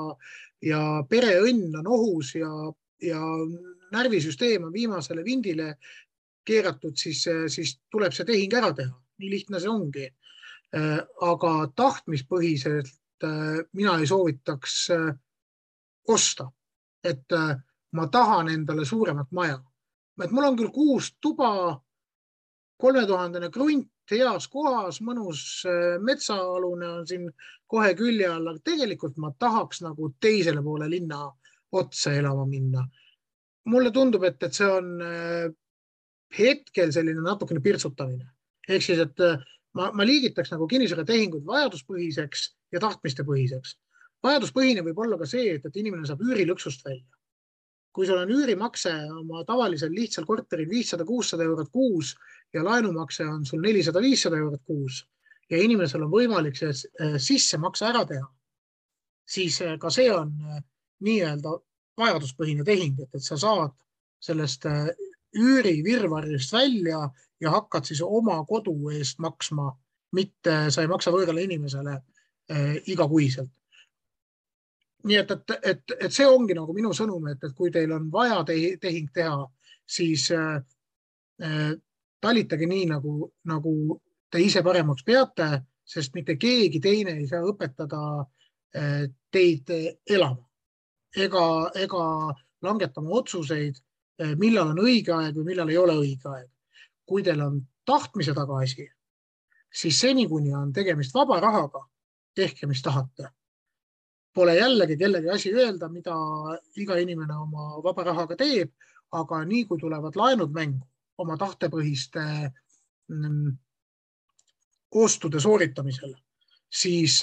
ja 0.65 0.81
pereõnn 1.11 1.77
on 1.79 1.91
ohus 1.95 2.33
ja, 2.35 2.51
ja 3.03 3.21
närvisüsteem 3.95 4.67
on 4.67 4.73
viimasele 4.75 5.23
vindile 5.25 5.77
keeratud, 6.49 6.97
siis, 6.99 7.23
siis 7.53 7.77
tuleb 7.93 8.15
see 8.17 8.27
tehing 8.27 8.57
ära 8.59 8.73
teha. 8.75 8.95
nii 9.19 9.31
lihtne 9.31 9.61
see 9.61 9.71
ongi. 9.71 10.09
aga 11.25 11.53
tahtmispõhiselt 11.77 13.25
äh, 13.25 13.63
mina 13.73 13.95
ei 13.99 14.07
soovitaks 14.07 14.75
äh, 14.93 15.15
osta, 16.09 16.49
et 17.05 17.33
äh, 17.33 17.57
ma 17.93 18.07
tahan 18.13 18.49
endale 18.53 18.85
suuremat 18.85 19.31
maja. 19.33 19.61
et 20.25 20.31
mul 20.31 20.45
on 20.45 20.57
küll 20.59 20.73
kuus 20.75 21.13
tuba, 21.23 21.81
kolmetuhandene 22.79 23.51
krunt, 23.55 23.91
heas 24.11 24.49
kohas, 24.49 25.01
mõnus 25.05 25.65
äh, 25.69 25.99
metsaalune 26.01 26.89
on 26.89 27.07
siin 27.07 27.29
kohe 27.67 27.93
külje 27.95 28.29
all, 28.29 28.47
aga 28.49 28.65
tegelikult 28.65 29.17
ma 29.17 29.31
tahaks 29.39 29.83
nagu 29.85 30.15
teisele 30.21 30.63
poole 30.63 30.89
linna 30.91 31.27
otsa 31.73 32.15
elama 32.17 32.47
minna. 32.47 32.89
mulle 33.69 33.91
tundub, 33.93 34.25
et, 34.25 34.43
et 34.43 34.55
see 34.55 34.67
on 34.67 35.03
äh, 35.05 35.51
hetkel 36.39 36.93
selline 36.93 37.21
natukene 37.21 37.61
pirtsutamine 37.61 38.25
ehk 38.69 38.85
siis, 38.85 39.01
et 39.01 39.21
ma, 39.77 39.91
ma 39.97 40.07
liigitaks 40.07 40.53
nagu 40.53 40.67
kinnisvaratehinguid 40.71 41.47
vajaduspõhiseks 41.49 42.45
ja 42.75 42.83
tahtmistepõhiseks. 42.85 43.77
Vajaduspõhine 44.25 44.83
võib 44.87 44.99
olla 45.05 45.19
ka 45.21 45.27
see, 45.29 45.55
et, 45.57 45.67
et 45.67 45.77
inimene 45.77 46.07
saab 46.09 46.23
üürilõksust 46.27 46.85
välja. 46.87 47.07
Kui 47.95 48.07
sul 48.07 48.21
on 48.21 48.31
üürimakse 48.31 48.93
oma 49.11 49.43
tavalisel 49.47 49.91
lihtsal 49.95 50.27
korteril 50.29 50.69
viissada, 50.71 51.07
kuussada 51.09 51.47
eurot 51.47 51.71
kuus 51.73 52.15
ja 52.55 52.63
laenumakse 52.63 53.27
on 53.27 53.47
sul 53.49 53.63
nelisada, 53.65 54.03
viissada 54.05 54.39
eurot 54.39 54.63
kuus 54.67 55.03
ja 55.51 55.61
inimesel 55.63 56.05
on 56.05 56.13
võimalik 56.13 56.59
see 56.59 56.71
äh, 56.71 57.17
sissemakse 57.23 57.89
ära 57.89 58.05
teha, 58.09 58.27
siis 59.29 59.61
äh, 59.65 59.77
ka 59.81 59.91
see 59.93 60.11
on 60.13 60.33
äh, 60.45 60.63
nii-öelda 61.05 61.55
vajaduspõhine 61.99 62.67
tehing, 62.67 63.01
et, 63.03 63.11
et 63.15 63.25
sa 63.25 63.39
saad 63.41 63.75
sellest 64.23 64.67
üürivirvarrist 65.39 66.53
välja 66.55 67.05
ja 67.41 67.51
hakkad 67.55 67.87
siis 67.87 68.01
oma 68.03 68.37
kodu 68.47 68.75
eest 68.95 69.19
maksma, 69.23 69.71
mitte 70.15 70.55
sa 70.75 70.83
ei 70.83 70.91
maksa 70.91 71.13
võõrale 71.15 71.45
inimesele 71.45 71.99
igakuiselt 72.89 73.51
nii 75.05 75.17
et, 75.17 75.31
et, 75.31 75.55
et, 75.63 75.95
et 76.01 76.13
see 76.13 76.27
ongi 76.27 76.57
nagu 76.59 76.75
minu 76.75 76.91
sõnum, 76.97 77.29
et, 77.31 77.43
et 77.45 77.55
kui 77.57 77.71
teil 77.75 77.93
on 77.95 78.09
vaja 78.13 78.41
tehing 78.47 79.11
teha, 79.15 79.45
siis 79.89 80.29
äh, 80.35 80.59
äh, 81.43 81.73
talitage 82.21 82.67
nii 82.67 82.89
nagu, 82.91 83.31
nagu 83.49 83.75
te 84.31 84.43
ise 84.43 84.63
paremaks 84.67 85.07
peate, 85.07 85.49
sest 85.89 86.15
mitte 86.19 86.37
keegi 86.37 86.81
teine 86.85 87.15
ei 87.17 87.29
saa 87.31 87.47
õpetada 87.47 88.03
äh, 88.77 89.07
teid 89.33 89.71
elama 90.11 90.45
ega, 91.17 91.47
ega 91.79 92.05
langetama 92.63 93.15
otsuseid, 93.23 93.79
äh, 94.23 94.35
millal 94.37 94.75
on 94.75 94.83
õige 94.83 95.15
aeg 95.15 95.39
või 95.39 95.53
millal 95.53 95.73
ei 95.73 95.81
ole 95.81 95.97
õige 96.03 96.35
aeg. 96.35 96.51
kui 97.09 97.23
teil 97.25 97.41
on 97.41 97.63
tahtmise 97.89 98.35
taga 98.37 98.59
asi, 98.61 98.85
siis 99.73 100.01
seni, 100.01 100.27
kuni 100.29 100.53
on 100.53 100.73
tegemist 100.77 101.15
vaba 101.15 101.39
rahaga, 101.41 101.87
tehke, 102.37 102.67
mis 102.67 102.83
tahate 102.85 103.31
Pole 104.35 104.55
jällegi 104.57 104.97
kellegi 104.97 105.31
asi 105.31 105.53
öelda, 105.55 105.89
mida 105.89 106.15
iga 106.77 106.99
inimene 107.01 107.35
oma 107.37 107.83
vaba 107.83 108.05
rahaga 108.11 108.37
teeb, 108.39 108.71
aga 109.13 109.41
nii 109.45 109.65
kui 109.67 109.81
tulevad 109.81 110.17
laenud 110.17 110.53
mängu 110.55 110.85
oma 111.19 111.37
tahtepõhiste 111.41 112.23
mm, 113.09 113.57
ostude 114.95 115.41
sooritamisel, 115.41 116.15
siis, 116.71 117.21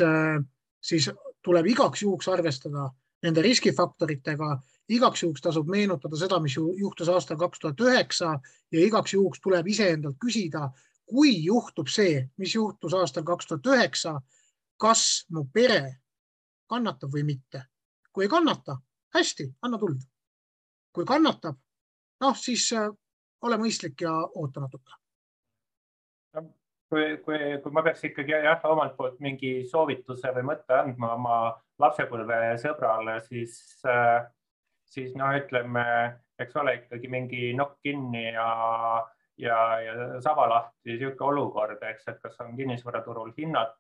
siis 0.82 1.10
tuleb 1.46 1.70
igaks 1.72 2.04
juhuks 2.04 2.28
arvestada 2.28 2.90
nende 3.24 3.42
riskifaktoritega. 3.42 4.58
igaks 4.90 5.24
juhuks 5.24 5.42
tasub 5.42 5.70
meenutada 5.70 6.18
seda, 6.18 6.38
mis 6.40 6.56
juhtus 6.58 7.10
aastal 7.10 7.38
kaks 7.38 7.60
tuhat 7.60 7.80
üheksa 7.82 8.36
ja 8.72 8.82
igaks 8.86 9.14
juhuks 9.14 9.42
tuleb 9.42 9.68
iseendalt 9.68 10.18
küsida, 10.22 10.70
kui 11.06 11.32
juhtub 11.46 11.88
see, 11.90 12.30
mis 12.38 12.54
juhtus 12.56 12.94
aastal 12.94 13.24
kaks 13.24 13.48
tuhat 13.48 13.66
üheksa, 13.66 14.20
kas 14.78 15.26
mu 15.30 15.46
pere 15.54 15.98
kannatab 16.68 17.14
või 17.14 17.24
mitte. 17.24 17.66
kui 18.14 18.24
ei 18.26 18.30
kannata, 18.32 18.78
hästi, 19.14 19.50
anna 19.62 19.78
tuld. 19.78 20.02
kui 20.94 21.06
kannatab, 21.06 21.58
noh, 22.22 22.38
siis 22.40 22.70
äh, 22.74 22.90
ole 23.42 23.58
mõistlik 23.58 24.02
ja 24.02 24.14
oota 24.36 24.64
natuke. 24.64 24.94
kui, 26.90 27.18
kui, 27.26 27.40
kui 27.64 27.72
ma 27.72 27.84
peaks 27.84 28.04
ikkagi 28.08 28.32
jah, 28.32 28.62
omalt 28.70 28.96
poolt 28.98 29.20
mingi 29.20 29.66
soovituse 29.68 30.32
või 30.36 30.46
mõtte 30.52 30.78
andma 30.78 31.14
oma 31.16 31.38
lapsepõlvesõbrale, 31.82 33.20
siis, 33.26 33.58
äh, 33.90 34.24
siis 34.86 35.16
no 35.16 35.32
ütleme, 35.36 35.86
eks 36.40 36.56
ole 36.62 36.76
ikkagi 36.80 37.12
mingi 37.12 37.52
nokk 37.58 37.82
kinni 37.84 38.30
ja, 38.30 38.48
ja, 39.38 39.58
ja 39.82 39.94
savalahti 40.22 40.94
niisugune 40.94 41.30
olukord, 41.32 41.84
eks, 41.92 42.08
et 42.12 42.20
kas 42.24 42.40
on 42.44 42.56
kinnisvaraturul 42.58 43.34
hinnad 43.38 43.76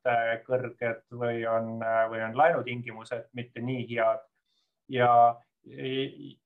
kõrged 0.47 1.03
või 1.15 1.45
on, 1.49 1.77
või 2.11 2.23
on 2.27 2.37
laenutingimused 2.37 3.29
mitte 3.33 3.63
nii 3.63 3.87
head 3.93 4.23
ja 4.89 5.11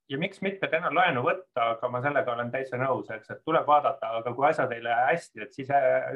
ja 0.10 0.18
miks 0.18 0.42
mitte 0.42 0.68
täna 0.72 0.92
laenu 0.96 1.22
võtta, 1.26 1.74
aga 1.76 1.90
ma 1.92 2.02
sellega 2.02 2.34
olen 2.34 2.52
täitsa 2.54 2.78
nõus, 2.80 3.10
eks, 3.12 3.30
et 3.34 3.42
tuleb 3.46 3.66
vaadata, 3.68 4.14
aga 4.22 4.34
kui 4.34 4.48
asjad 4.48 4.72
ei 4.72 4.84
lähe 4.84 5.10
hästi, 5.12 5.42
et 5.44 5.54
siis, 5.54 5.72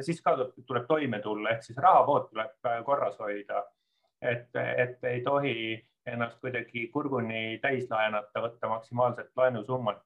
siis 0.08 0.22
ka 0.24 0.38
tuleb 0.40 0.88
toime 0.88 1.20
tulla, 1.22 1.52
ehk 1.52 1.68
siis 1.68 1.82
rahavood 1.84 2.30
tuleb 2.32 2.72
korras 2.88 3.20
hoida. 3.20 3.66
et, 4.22 4.56
et 4.56 5.04
ei 5.04 5.22
tohi 5.22 5.56
ennast 6.08 6.40
kuidagi 6.40 6.88
kurguni 6.94 7.60
täis 7.62 7.90
laenata, 7.92 8.42
võtta 8.42 8.70
maksimaalset 8.72 9.32
laenusummat. 9.36 10.04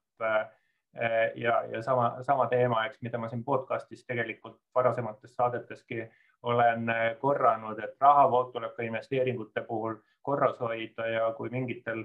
Ja, 1.38 1.62
ja 1.72 1.82
sama, 1.82 2.22
sama 2.26 2.46
teema, 2.50 2.84
eks, 2.86 2.98
mida 3.02 3.18
ma 3.18 3.28
siin 3.30 3.44
podcast'is 3.44 4.04
tegelikult 4.06 4.56
varasemates 4.74 5.34
saadeteski 5.36 6.02
olen 6.42 6.90
korranud, 7.20 7.78
et 7.78 7.94
rahavood 8.00 8.52
tuleb 8.52 8.74
ka 8.76 8.82
investeeringute 8.86 9.62
puhul 9.68 10.00
korras 10.22 10.58
hoida 10.60 11.06
ja 11.06 11.32
kui 11.38 11.50
mingitel 11.54 12.04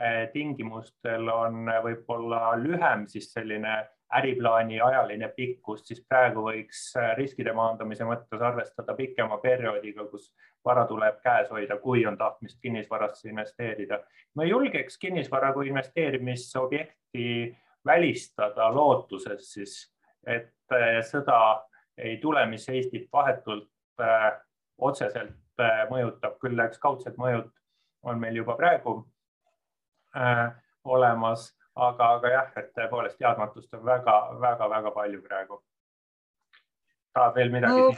Eh, 0.00 0.30
tingimustel 0.32 1.28
on 1.28 1.66
võib-olla 1.84 2.54
lühem 2.56 3.02
siis 3.10 3.26
selline 3.34 3.72
äriplaani 4.16 4.78
ajaline 4.80 5.28
pikkus, 5.36 5.82
siis 5.84 6.00
praegu 6.08 6.46
võiks 6.46 6.86
eh, 6.96 7.10
riskide 7.18 7.52
maandamise 7.52 8.06
mõttes 8.08 8.40
arvestada 8.40 8.94
pikema 8.96 9.36
perioodiga, 9.42 10.06
kus 10.08 10.30
vara 10.64 10.86
tuleb 10.88 11.18
käes 11.20 11.52
hoida, 11.52 11.76
kui 11.84 12.06
on 12.08 12.16
tahtmist 12.16 12.56
kinnisvarasse 12.64 13.28
investeerida. 13.28 14.00
ma 14.40 14.48
julgeks 14.48 14.96
kinnisvara 14.98 15.52
kui 15.52 15.68
investeerimisobjekti 15.68 17.26
välistada 17.86 18.68
lootuses 18.74 19.52
siis, 19.52 19.74
et 20.26 20.52
eh, 20.76 21.00
sõda 21.06 21.40
ei 22.00 22.16
tule, 22.16 22.46
mis 22.46 22.68
Eestit 22.68 23.08
vahetult 23.12 23.68
äh, 24.00 24.32
otseselt 24.78 25.60
äh, 25.60 25.84
mõjutab, 25.90 26.38
küll 26.40 26.60
eks 26.64 26.80
kaudsed 26.80 27.18
mõjud 27.20 27.50
on 28.08 28.20
meil 28.20 28.40
juba 28.40 28.56
praegu 28.56 28.96
äh, 30.16 30.48
olemas, 30.84 31.50
aga, 31.74 32.14
aga 32.16 32.32
jah, 32.34 32.48
et 32.56 32.72
tõepoolest 32.76 33.20
teadmatust 33.20 33.74
on 33.76 33.84
väga-väga-väga 33.84 34.94
palju 34.96 35.22
praegu. 35.26 35.62
tahad 37.14 37.34
veel 37.34 37.52
midagi 37.52 37.80
no,? 37.80 37.92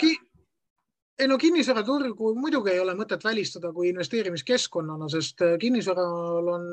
Ei 1.19 1.29
no 1.29 1.37
kinnisvaraturgu 1.39 2.35
muidugi 2.35 2.73
ei 2.73 2.81
ole 2.81 2.95
mõtet 2.97 3.25
välistada 3.25 3.73
kui 3.73 3.91
investeerimiskeskkonnana, 3.91 5.09
sest 5.13 5.43
äh, 5.45 5.59
kinnisvaral 5.61 6.49
on 6.55 6.65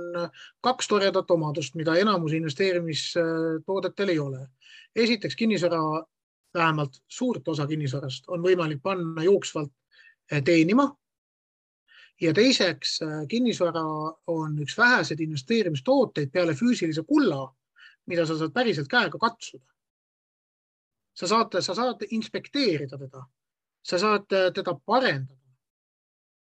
kaks 0.63 0.87
toredat 0.87 1.31
omadust, 1.31 1.75
mida 1.75 1.97
enamus 1.99 2.33
investeerimistoodetel 2.37 4.13
ei 4.15 4.19
ole. 4.19 4.47
esiteks 4.95 5.35
kinnisvara, 5.35 5.81
vähemalt 6.53 7.01
suurt 7.07 7.47
osa 7.47 7.67
kinnisvarast 7.67 8.25
on 8.27 8.41
võimalik 8.41 8.81
panna 8.81 9.23
jooksvalt 9.23 9.71
äh, 10.33 10.41
teenima 10.43 10.87
ja 12.21 12.33
teiseks, 12.33 13.01
äh, 13.01 13.27
kinnisvara 13.27 13.83
on 14.27 14.57
üks 14.63 14.77
väheseid 14.77 15.19
investeerimistooteid 15.19 16.31
peale 16.31 16.55
füüsilise 16.55 17.03
kulla, 17.07 17.43
mida 18.05 18.25
sa 18.25 18.37
saad 18.37 18.55
päriselt 18.55 18.87
käega 18.87 19.19
katsuda. 19.19 19.65
sa 21.13 21.27
saad, 21.27 21.61
sa 21.61 21.73
saad 21.75 22.05
inspekteerida 22.15 22.97
teda, 22.97 23.25
sa 23.83 23.99
saad 24.01 24.27
äh, 24.35 24.49
teda 24.55 24.75
parendada. 24.85 25.39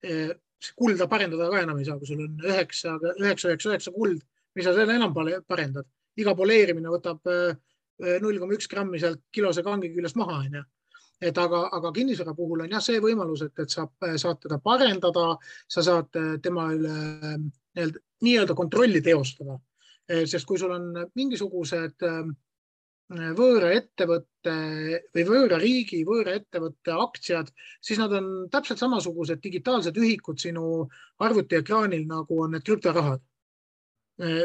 Äh, 0.06 0.34
kulda 0.78 1.08
parendada 1.10 1.50
ka 1.50 1.64
enam 1.64 1.80
ei 1.82 1.88
saa, 1.88 1.98
kui 1.98 2.08
sul 2.08 2.22
on 2.22 2.38
üheksa, 2.46 2.98
üheksa, 3.18 3.50
üheksa, 3.50 3.72
üheksa 3.72 3.94
kuld, 3.96 4.22
mis 4.56 4.68
sa 4.68 4.76
selle 4.78 4.94
enam 5.00 5.16
parendad. 5.48 5.88
iga 6.20 6.36
poleerimine 6.36 6.92
võtab 6.92 7.24
null 8.22 8.40
koma 8.42 8.54
üks 8.54 8.68
grammi 8.68 9.00
sealt 9.00 9.22
kilose 9.32 9.64
kangi 9.64 9.90
küljest 9.94 10.18
maha, 10.20 10.42
onju 10.44 10.62
et 11.22 11.38
aga, 11.38 11.66
aga 11.78 11.92
kinnisvara 11.96 12.34
puhul 12.38 12.64
on 12.66 12.72
jah 12.74 12.82
see 12.84 13.02
võimalus, 13.02 13.44
et, 13.46 13.54
et 13.62 13.74
saab, 13.74 13.94
saad 14.20 14.40
teda 14.42 14.58
parendada, 14.64 15.26
sa 15.70 15.84
saad 15.86 16.18
äh, 16.18 16.32
tema 16.44 16.70
üle 16.74 16.96
nii-öelda 17.78 18.56
nii 18.56 18.58
kontrolli 18.58 19.04
teostada. 19.06 19.60
Äh, 20.10 20.26
sest 20.30 20.48
kui 20.50 20.60
sul 20.60 20.74
on 20.74 20.90
mingisugused 21.18 22.08
äh, 22.08 22.24
võõra 23.12 23.72
ettevõtte 23.76 24.54
või 25.14 25.26
võõra 25.28 25.58
riigi, 25.60 26.04
võõra 26.08 26.38
ettevõtte 26.40 26.94
aktsiad, 26.96 27.52
siis 27.84 28.00
nad 28.00 28.14
on 28.16 28.30
täpselt 28.52 28.80
samasugused 28.80 29.42
digitaalsed 29.44 29.98
ühikud 29.98 30.40
sinu 30.40 30.88
arvutiekraanil, 31.20 32.06
nagu 32.08 32.42
on 32.44 32.56
need 32.56 32.64
krüptorahad. 32.64 33.22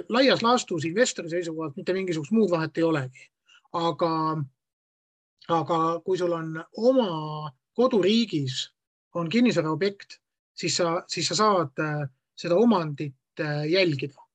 laias 0.09 0.43
laastus 0.43 0.85
investori 0.85 1.29
seisukohalt 1.29 1.77
mitte 1.77 1.93
mingisugust 1.93 2.33
muud 2.33 2.51
vahet 2.51 2.79
ei 2.79 2.83
olegi, 2.83 3.31
aga 3.73 4.12
aga 5.49 6.01
kui 6.05 6.19
sul 6.19 6.33
on 6.33 6.57
oma 6.77 7.53
koduriigis 7.77 8.67
on 9.14 9.29
kinnisvaraobjekt, 9.29 10.19
siis 10.57 10.77
sa, 10.77 11.03
siis 11.09 11.29
sa 11.31 11.37
saad 11.39 11.83
äh, 11.83 12.07
seda 12.37 12.57
omandit 12.57 13.41
äh, 13.41 13.64
jälgida. 13.71 14.26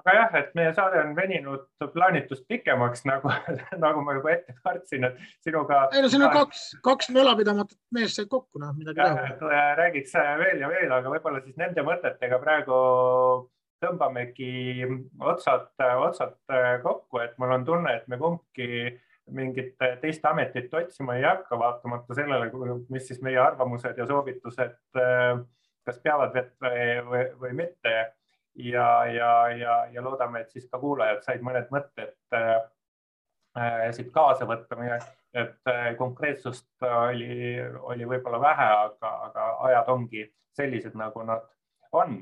Aga 0.00 0.16
jah, 0.16 0.34
et 0.40 0.54
meie 0.58 0.72
saade 0.76 1.00
on 1.02 1.14
veninud 1.16 1.66
plaanitust 1.94 2.46
pikemaks, 2.50 3.04
nagu, 3.08 3.32
nagu 3.84 4.04
ma 4.06 4.16
juba 4.18 4.34
ette 4.34 4.56
kartsin, 4.64 5.06
et 5.10 5.20
sinuga. 5.44 5.84
ei 5.92 6.04
no 6.04 6.10
siin 6.12 6.24
on 6.26 6.34
kaks, 6.34 6.64
kaks 6.84 7.12
mölapidamatut 7.14 7.78
meest 7.96 8.18
said 8.18 8.30
kokku, 8.32 8.62
noh 8.62 8.74
midagi 8.76 9.00
teha. 9.00 9.62
räägiks 9.80 10.16
veel 10.42 10.64
ja 10.64 10.72
veel, 10.72 10.90
aga 10.98 11.14
võib-olla 11.14 11.44
siis 11.44 11.58
nende 11.60 11.84
mõtetega 11.86 12.40
praegu 12.42 12.80
tõmbamegi 13.80 14.84
otsad, 15.24 15.70
otsad 16.04 16.36
kokku, 16.82 17.22
et 17.24 17.38
mul 17.40 17.54
on 17.56 17.64
tunne, 17.64 17.94
et 17.96 18.10
me 18.12 18.18
kumbki 18.20 18.90
mingit 19.34 19.76
teist 20.02 20.24
ametit 20.26 20.74
otsima 20.74 21.16
ei 21.16 21.24
hakka, 21.24 21.58
vaatamata 21.58 22.16
sellele, 22.18 22.50
mis 22.90 23.06
siis 23.08 23.20
meie 23.24 23.38
arvamused 23.40 23.98
ja 23.98 24.06
soovitused, 24.08 24.76
kas 25.86 26.00
peavad 26.04 26.36
või, 26.60 27.24
või 27.40 27.52
mitte. 27.64 27.94
Ja, 28.54 29.06
ja, 29.06 29.30
ja, 29.48 29.76
ja 29.92 30.02
loodame, 30.02 30.40
et 30.40 30.50
siis 30.50 30.68
ka 30.70 30.78
kuulajad 30.78 31.22
said 31.24 31.44
mõned 31.46 31.70
mõtted 31.74 32.14
äh, 32.36 32.58
siit 33.96 34.10
kaasa 34.14 34.48
võtta, 34.48 34.76
et 35.34 35.70
äh, 35.70 35.86
konkreetsust 35.98 36.68
oli, 36.82 37.56
oli 37.80 38.08
võib-olla 38.08 38.40
vähe, 38.40 38.68
aga, 38.88 39.14
aga 39.30 39.48
ajad 39.68 39.94
ongi 39.94 40.26
sellised, 40.56 40.94
nagu 40.98 41.22
nad 41.22 41.46
on 41.92 42.20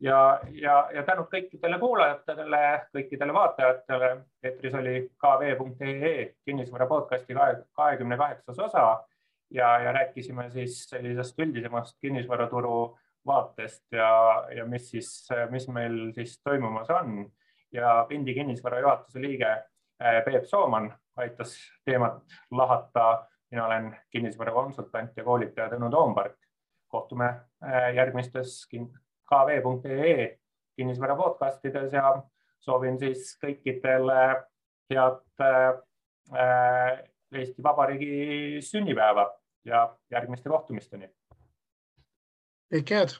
ja, 0.00 0.40
ja, 0.52 0.76
ja 0.94 1.02
tänud 1.06 1.28
kõikidele 1.32 1.78
kuulajatele, 1.80 2.62
kõikidele 2.92 3.34
vaatajatele. 3.34 4.10
eetris 4.42 4.74
oli 4.74 4.96
kv.ee 5.22 6.16
kinnisvara 6.44 6.86
podcasti 6.86 7.34
kahekümne 7.72 8.16
kaheksas 8.16 8.58
osa 8.58 8.86
ja, 9.50 9.78
ja 9.78 9.92
rääkisime 9.92 10.50
siis 10.50 10.84
sellisest 10.90 11.38
üldisemast 11.38 11.96
kinnisvaraturu 12.00 12.98
vaatest 13.26 13.92
ja, 13.92 14.10
ja 14.56 14.66
mis 14.66 14.90
siis, 14.90 15.10
mis 15.50 15.68
meil 15.68 16.12
siis 16.14 16.40
toimumas 16.44 16.90
on. 16.90 17.30
ja 17.72 18.06
Pindi 18.08 18.34
kinnisvara 18.34 18.80
juhatuse 18.80 19.20
liige 19.20 19.50
eh, 20.00 20.22
Peep 20.24 20.44
Sooman 20.44 20.92
aitas 21.16 21.56
teemat 21.84 22.22
lahata. 22.50 23.26
mina 23.50 23.66
olen 23.66 23.96
kinnisvarakonsultant 24.10 25.16
ja 25.16 25.24
koolitaja 25.24 25.68
Tõnu 25.68 25.90
Toompark. 25.90 26.36
kohtume 26.88 27.26
eh, 27.66 27.94
järgmistes 27.94 28.68
kv.ee 28.70 30.38
kinnisvara 30.76 31.16
podcastides 31.16 31.92
ja 31.92 32.22
soovin 32.60 32.98
siis 32.98 33.38
kõikidele 33.42 34.46
head 34.90 35.22
äh, 35.42 37.02
Eesti 37.32 37.62
Vabariigi 37.62 38.60
sünnipäeva 38.62 39.26
ja 39.64 39.88
järgmiste 40.10 40.48
kohtumisteni. 40.48 41.10
Kõike 42.72 42.94
head 43.00 43.16